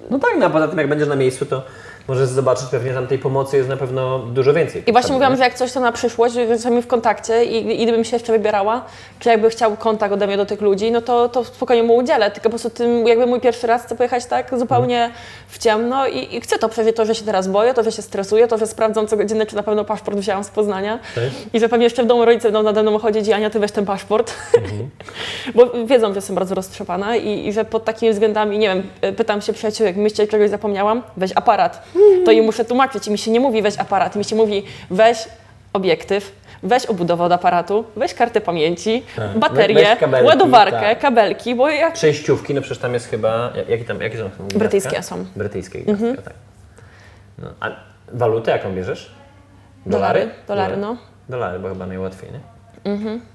No 0.10 0.20
tak, 0.20 0.32
no 0.40 0.46
a 0.46 0.50
poza 0.50 0.68
tym 0.68 0.78
jak 0.78 0.88
będziesz 0.88 1.08
na 1.08 1.16
miejscu, 1.16 1.46
to 1.46 1.62
możesz 2.08 2.30
zobaczyć, 2.30 2.68
pewnie 2.72 2.94
tam 2.94 3.08
tej 3.08 3.20
pomocy 3.20 3.58
jest 3.58 3.70
na 3.70 3.78
pewno 3.78 4.20
dużo 4.20 4.54
więcej. 4.54 4.84
I 4.88 4.92
właśnie 4.92 5.14
mówiłam, 5.14 5.38
że 5.38 5.44
jak 5.44 5.54
coś 5.54 5.72
to 5.72 5.80
na 5.80 5.92
przyszłość, 5.92 6.36
jesteśmy 6.36 6.82
w 6.82 6.88
kontakcie 6.88 7.46
i, 7.46 7.82
i 7.82 7.84
gdybym 7.84 8.04
się 8.04 8.16
jeszcze 8.16 8.34
wybierała, 8.34 8.86
czy 9.20 9.30
jakby 9.30 9.50
chciał 9.50 9.78
kontakt 9.78 10.14
ode 10.14 10.28
mnie 10.28 10.38
do 10.38 10.46
tych 10.46 10.62
ludzi, 10.62 10.92
no 10.92 11.02
to, 11.02 11.30
to 11.30 11.44
spokojnie 11.44 11.84
mu 11.84 11.96
udzielę. 11.96 12.32
Tylko 12.32 12.44
po 12.44 12.50
prostu 12.50 12.70
tym, 12.70 13.08
jakby 13.08 13.26
mój 13.26 13.40
pierwszy 13.40 13.68
raz 13.68 13.84
chcę 13.84 13.96
pojechać 13.96 14.26
tak 14.26 14.60
zupełnie 14.60 15.12
w 15.48 15.58
ciemno 15.58 16.08
i, 16.08 16.36
i 16.36 16.42
chcę 16.42 16.60
to 16.60 16.70
przeżyć, 16.70 16.96
to, 16.96 17.06
że 17.06 17.16
się 17.16 17.26
teraz 17.26 17.48
boję, 17.48 17.74
to, 17.74 17.84
że 17.84 17.92
się 17.92 18.02
stresuję, 18.02 18.48
to, 18.48 18.58
że 18.58 18.68
sprawdzam 18.68 19.08
co 19.08 19.18
godzinę, 19.18 19.46
czy 19.46 19.56
na 19.56 19.64
pewno 19.64 19.86
paszport 19.86 20.18
wzięłam 20.18 20.44
z 20.44 20.50
Poznania 20.50 21.00
i 21.54 21.60
że 21.60 21.70
pewnie 21.70 21.84
jeszcze 21.84 22.04
w 22.04 22.08
domu 22.08 22.26
rodzice 22.26 22.48
będą 22.48 22.64
nade 22.64 22.82
mną 22.84 23.00
chodzić 23.00 23.28
i 23.28 23.34
Ania, 23.34 23.50
ty 23.50 23.60
weź 23.60 23.72
ten 23.72 23.86
paszport. 23.86 24.34
Bo 25.56 25.86
wiedzą, 25.86 26.08
że 26.08 26.16
jestem 26.16 26.36
bardzo 26.36 26.56
roztrzepana 26.56 27.16
i, 27.16 27.48
i 27.48 27.54
że 27.54 27.66
pod 27.66 27.86
takimi 27.86 28.12
względami, 28.12 28.60
nie 28.60 28.68
wiem, 28.68 29.14
pytam 29.16 29.42
się 29.42 29.54
przyjaciółek, 29.54 29.96
myślcie, 29.96 30.28
czegoś 30.28 30.50
zapomniałam, 30.50 31.04
weź 31.18 31.32
aparat. 31.36 31.84
To 32.26 32.32
im 32.32 32.46
muszę 32.46 32.66
tłumaczyć 32.66 33.08
i 33.08 33.12
mi 33.12 33.18
się 33.18 33.32
nie 33.32 33.40
mówi 33.40 33.62
weź 33.62 33.80
aparat, 33.80 34.16
mi 34.16 34.24
się 34.26 34.36
mówi 34.36 34.64
weź 34.92 35.18
obiektyw, 35.74 36.32
weź 36.64 36.86
obudowę 36.86 37.24
od 37.24 37.32
aparatu, 37.32 37.84
weź 37.96 38.14
kartę 38.14 38.42
pamięci, 38.42 39.04
Tak. 39.16 39.38
baterię, 39.40 39.76
Weź 39.76 40.00
kabelki, 40.00 40.28
ładowarkę, 40.28 40.80
tak. 40.82 41.00
kabelki, 41.00 41.56
bo 41.56 41.70
jak... 41.70 41.94
Przejściówki, 41.94 42.54
no 42.54 42.62
przecież 42.62 42.78
tam 42.78 42.94
jest 42.94 43.10
chyba, 43.10 43.52
jak- 43.56 43.70
jakie 43.70 43.86
tam, 43.86 44.02
jakie 44.02 44.18
są? 44.18 44.24
gwiazdka? 44.30 44.60
Brytyjskie 44.60 45.04
są. 45.04 45.26
Brytyjskie 45.36 45.80
gwiazdka, 45.82 46.22
tak. 46.22 46.34
No, 47.38 47.48
a 47.60 47.70
walutę 48.14 48.52
jaką 48.52 48.76
bierzesz? 48.76 49.12
Dolary? 49.86 50.30
Dolary, 50.48 50.78
no. 50.78 50.98
Dolary, 51.30 51.60
bo 51.60 51.70
chyba 51.70 51.86
najłatwiej, 51.86 52.30
nie? 52.32 52.40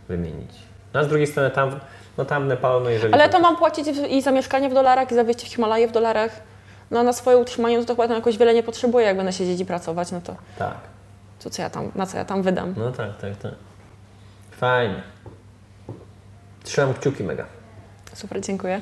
Wymienić. 0.08 0.50
No 0.94 1.00
a 1.00 1.04
z 1.04 1.08
drugiej 1.08 1.26
strony 1.26 1.50
tam, 1.50 1.80
no 2.18 2.24
tam 2.24 2.44
w 2.44 2.46
Nepalu, 2.46 2.80
no 2.80 2.90
jeżeli... 2.90 3.14
Ale 3.14 3.28
to 3.28 3.40
mam 3.40 3.56
płacić 3.56 3.86
i 4.10 4.22
za 4.22 4.30
mieszkanie 4.30 4.68
w 4.68 4.74
dolarach, 4.74 5.12
i 5.12 5.14
za 5.14 5.24
wyjście 5.24 5.46
w 5.46 5.48
Himalaje 5.48 5.88
w 5.88 5.92
dolarach. 5.92 6.30
No 6.90 7.00
a 7.00 7.02
na 7.02 7.12
swoje 7.12 7.36
utrzymanie 7.38 7.78
to, 7.78 7.84
to 7.84 7.92
chyba 7.94 8.08
tam 8.08 8.16
jakoś 8.16 8.38
wiele 8.38 8.54
nie 8.54 8.62
potrzebuję, 8.62 9.06
jak 9.06 9.16
będę 9.16 9.32
siedzieć 9.32 9.60
i 9.60 9.66
pracować, 9.66 10.12
no 10.12 10.20
to, 10.20 10.34
Tak, 10.58 10.74
to 11.44 11.50
co 11.50 11.62
ja 11.62 11.70
tam, 11.70 11.90
na 11.94 12.06
co 12.06 12.16
ja 12.18 12.24
tam 12.24 12.42
wydam. 12.42 12.74
no 12.76 12.92
tak, 12.92 13.16
tak, 13.16 13.36
tak. 13.36 13.52
Fajnie. 14.50 15.02
Trzymam 16.64 16.94
kciuki 16.94 17.24
mega. 17.24 17.44
Super, 18.14 18.40
dziękuję. 18.40 18.80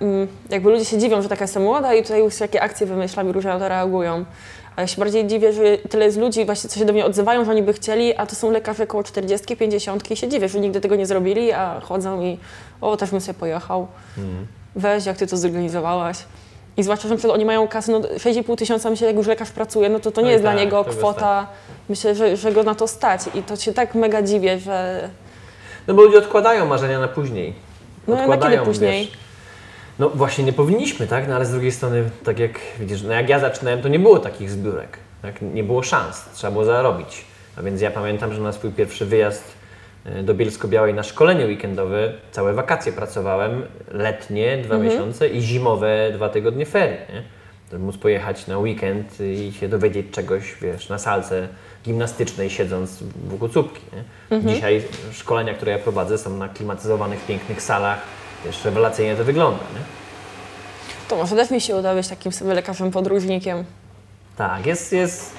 Mm, 0.00 0.28
Jakby 0.50 0.70
ludzie 0.70 0.84
się 0.84 0.98
dziwią, 0.98 1.22
że 1.22 1.28
taka 1.28 1.44
jestem 1.44 1.62
młoda 1.62 1.94
i 1.94 2.02
tutaj 2.02 2.20
już 2.20 2.40
jakie 2.40 2.62
akcje 2.62 2.86
wymyślam 2.86 3.28
i 3.28 3.32
różnie 3.32 3.50
na 3.50 3.58
to 3.58 3.68
reagują. 3.68 4.24
A 4.76 4.80
ja 4.80 4.86
się 4.86 4.98
bardziej 4.98 5.26
dziwię, 5.26 5.52
że 5.52 5.78
tyle 5.78 6.04
jest 6.04 6.18
ludzi 6.18 6.44
właśnie, 6.44 6.70
co 6.70 6.78
się 6.78 6.84
do 6.84 6.92
mnie 6.92 7.04
odzywają, 7.06 7.44
że 7.44 7.50
oni 7.50 7.62
by 7.62 7.72
chcieli, 7.72 8.16
a 8.16 8.26
to 8.26 8.34
są 8.34 8.50
lekarze 8.50 8.84
około 8.84 9.02
40, 9.04 9.56
50 9.56 10.10
i 10.10 10.16
się 10.16 10.28
dziwię, 10.28 10.48
że 10.48 10.60
nigdy 10.60 10.80
tego 10.80 10.96
nie 10.96 11.06
zrobili, 11.06 11.52
a 11.52 11.80
chodzą 11.80 12.22
i 12.22 12.38
o, 12.80 12.96
też 12.96 13.10
bym 13.10 13.20
sobie 13.20 13.38
pojechał. 13.38 13.86
Weź, 14.76 15.06
jak 15.06 15.16
ty 15.16 15.26
to 15.26 15.36
zorganizowałaś. 15.36 16.18
I 16.76 16.82
zwłaszcza, 16.82 17.08
że 17.08 17.14
na 17.14 17.18
przykład 17.18 17.34
oni 17.34 17.44
mają 17.44 17.68
kasę, 17.68 17.92
no 17.92 18.00
6,5 18.00 18.56
tysiąca, 18.56 18.90
myślę, 18.90 19.06
jak 19.06 19.16
już 19.16 19.26
lekarz 19.26 19.50
pracuje, 19.50 19.88
no 19.88 20.00
to 20.00 20.10
to 20.10 20.20
nie 20.20 20.24
No 20.24 20.30
i 20.30 20.32
jest 20.32 20.44
dla 20.44 20.50
tak, 20.50 20.60
niego 20.60 20.84
to 20.84 20.90
kwota, 20.90 21.46
myślę, 21.88 22.14
że, 22.14 22.36
że 22.36 22.52
go 22.52 22.62
na 22.62 22.74
to 22.74 22.88
stać. 22.88 23.20
I 23.34 23.42
to 23.42 23.56
się 23.56 23.72
tak 23.72 23.94
mega 23.94 24.22
dziwię, 24.22 24.58
że 24.58 25.08
No 25.86 25.94
bo 25.94 26.02
ludzie 26.02 26.18
odkładają 26.18 26.66
marzenia 26.66 27.00
na 27.00 27.08
później. 27.08 27.54
No, 28.08 28.14
na 28.14 28.20
odkładają, 28.20 28.52
kiedy 28.52 28.66
później? 28.66 29.12
No 29.98 30.08
właśnie 30.08 30.44
nie 30.44 30.52
powinniśmy, 30.52 31.06
tak? 31.06 31.28
No 31.28 31.36
ale 31.36 31.46
z 31.46 31.50
drugiej 31.50 31.72
strony, 31.72 32.10
tak 32.24 32.38
jak 32.38 32.60
widzisz, 32.80 33.02
no 33.02 33.12
jak 33.12 33.28
ja 33.28 33.38
zaczynałem, 33.38 33.82
to 33.82 33.88
nie 33.88 33.98
było 33.98 34.18
takich 34.18 34.50
zbiórek. 34.50 34.98
Tak? 35.22 35.42
Nie 35.42 35.64
było 35.64 35.82
szans, 35.82 36.24
trzeba 36.34 36.50
było 36.50 36.64
zarobić. 36.64 37.24
A 37.58 37.62
więc 37.62 37.80
ja 37.80 37.90
pamiętam, 37.90 38.32
że 38.32 38.40
na 38.40 38.52
swój 38.52 38.70
pierwszy 38.70 39.06
wyjazd 39.06 39.44
do 40.22 40.34
Bielsko-Białej 40.34 40.94
na 40.94 41.02
szkolenie 41.02 41.46
weekendowe, 41.46 42.12
całe 42.32 42.52
wakacje 42.54 42.92
pracowałem, 42.92 43.62
letnie 43.90 44.58
dwa 44.58 44.74
Mhm. 44.74 44.92
miesiące 44.92 45.28
i 45.28 45.40
zimowe 45.40 46.10
dwa 46.14 46.28
tygodnie 46.28 46.66
ferii, 46.66 46.98
nie? 47.14 47.22
Żeby 47.72 47.84
móc 47.84 47.96
pojechać 47.96 48.46
na 48.46 48.58
weekend 48.58 49.20
i 49.20 49.52
się 49.60 49.68
dowiedzieć 49.68 50.06
czegoś, 50.10 50.54
wiesz, 50.62 50.88
na 50.88 50.98
salce 50.98 51.48
gimnastycznej, 51.84 52.50
siedząc 52.50 52.98
wokół 53.24 53.48
cupki. 53.48 53.80
Mhm. 54.30 54.54
Dzisiaj 54.54 54.82
szkolenia, 55.12 55.54
które 55.54 55.72
ja 55.72 55.78
prowadzę, 55.78 56.18
są 56.18 56.36
na 56.36 56.48
klimatyzowanych, 56.48 57.26
pięknych 57.26 57.62
salach. 57.62 57.98
Wiesz, 58.44 58.64
rewelacyjnie 58.64 59.16
to 59.16 59.24
wygląda. 59.24 59.64
Nie? 59.74 59.80
to 61.08 61.16
może 61.16 61.36
też 61.36 61.50
mi 61.50 61.60
się 61.60 61.76
uda 61.76 61.94
być 61.94 62.08
takim 62.08 62.32
sobie 62.32 62.54
lekarzem 62.54 62.90
podróżnikiem. 62.90 63.64
Tak, 64.36 64.66
jest, 64.66 64.92
jest. 64.92 65.32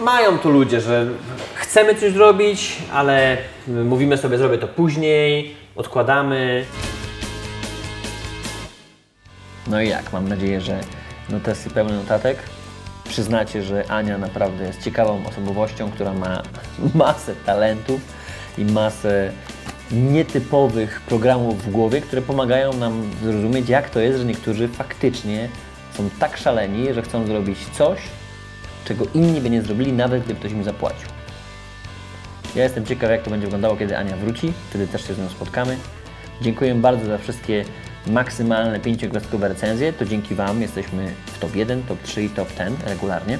Mają 0.00 0.38
tu 0.38 0.50
ludzie, 0.50 0.80
że 0.80 1.06
chcemy 1.54 1.94
coś 1.94 2.12
zrobić, 2.12 2.76
ale 2.92 3.36
mówimy 3.66 4.16
sobie, 4.16 4.38
zrobię 4.38 4.58
to 4.58 4.68
później, 4.68 5.54
odkładamy. 5.76 6.64
No 9.66 9.82
i 9.82 9.88
jak? 9.88 10.12
Mam 10.12 10.28
nadzieję, 10.28 10.60
że 10.60 10.80
notesy 11.28 11.70
pełne 11.70 11.96
notatek. 11.96 12.38
Przyznacie, 13.08 13.62
że 13.62 13.84
Ania 13.90 14.18
naprawdę 14.18 14.64
jest 14.64 14.82
ciekawą 14.82 15.26
osobowością, 15.28 15.90
która 15.90 16.12
ma 16.12 16.42
masę 16.94 17.34
talentów 17.46 18.00
i 18.58 18.64
masę 18.64 19.32
nietypowych 19.92 21.00
programów 21.00 21.62
w 21.62 21.70
głowie, 21.70 22.00
które 22.00 22.22
pomagają 22.22 22.72
nam 22.72 23.10
zrozumieć, 23.22 23.68
jak 23.68 23.90
to 23.90 24.00
jest, 24.00 24.18
że 24.18 24.24
niektórzy 24.24 24.68
faktycznie 24.68 25.48
są 25.96 26.10
tak 26.18 26.36
szaleni, 26.36 26.94
że 26.94 27.02
chcą 27.02 27.26
zrobić 27.26 27.58
coś, 27.72 27.98
czego 28.84 29.04
inni 29.14 29.40
by 29.40 29.50
nie 29.50 29.62
zrobili, 29.62 29.92
nawet 29.92 30.24
gdyby 30.24 30.40
ktoś 30.40 30.52
im 30.52 30.64
zapłacił. 30.64 31.08
Ja 32.56 32.62
jestem 32.64 32.86
ciekaw, 32.86 33.10
jak 33.10 33.22
to 33.22 33.30
będzie 33.30 33.46
wyglądało, 33.46 33.76
kiedy 33.76 33.98
Ania 33.98 34.16
wróci. 34.16 34.52
Wtedy 34.70 34.86
też 34.86 35.06
się 35.06 35.14
z 35.14 35.18
nią 35.18 35.28
spotkamy. 35.28 35.76
Dziękuję 36.42 36.74
bardzo 36.74 37.06
za 37.06 37.18
wszystkie 37.18 37.64
maksymalne 38.06 38.80
pięciogwiazdkowe 38.80 39.48
recenzje. 39.48 39.92
To 39.92 40.04
dzięki 40.04 40.34
Wam 40.34 40.62
jesteśmy 40.62 41.12
w 41.26 41.38
top 41.38 41.56
1, 41.56 41.82
top 41.82 42.02
3 42.02 42.22
i 42.22 42.28
top 42.28 42.48
10 42.58 42.80
regularnie. 42.86 43.38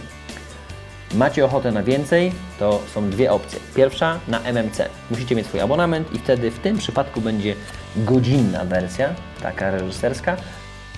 Macie 1.14 1.44
ochotę 1.44 1.72
na 1.72 1.83
więcej, 1.83 2.33
to 2.59 2.83
są 2.94 3.11
dwie 3.11 3.33
opcje. 3.33 3.61
Pierwsza 3.74 4.18
na 4.29 4.40
MMC. 4.40 4.88
Musicie 5.11 5.37
mieć 5.37 5.46
swój 5.46 5.61
abonament 5.61 6.14
i 6.14 6.18
wtedy 6.18 6.50
w 6.50 6.59
tym 6.59 6.79
przypadku 6.79 7.20
będzie 7.20 7.55
godzinna 7.96 8.64
wersja, 8.64 9.14
taka 9.42 9.70
reżyserska. 9.70 10.37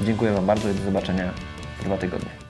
Dziękuję 0.00 0.32
Wam 0.32 0.46
bardzo 0.46 0.70
i 0.70 0.74
do 0.74 0.84
zobaczenia 0.84 1.32
w 1.80 1.84
dwa 1.84 1.96
tygodnie. 1.96 2.41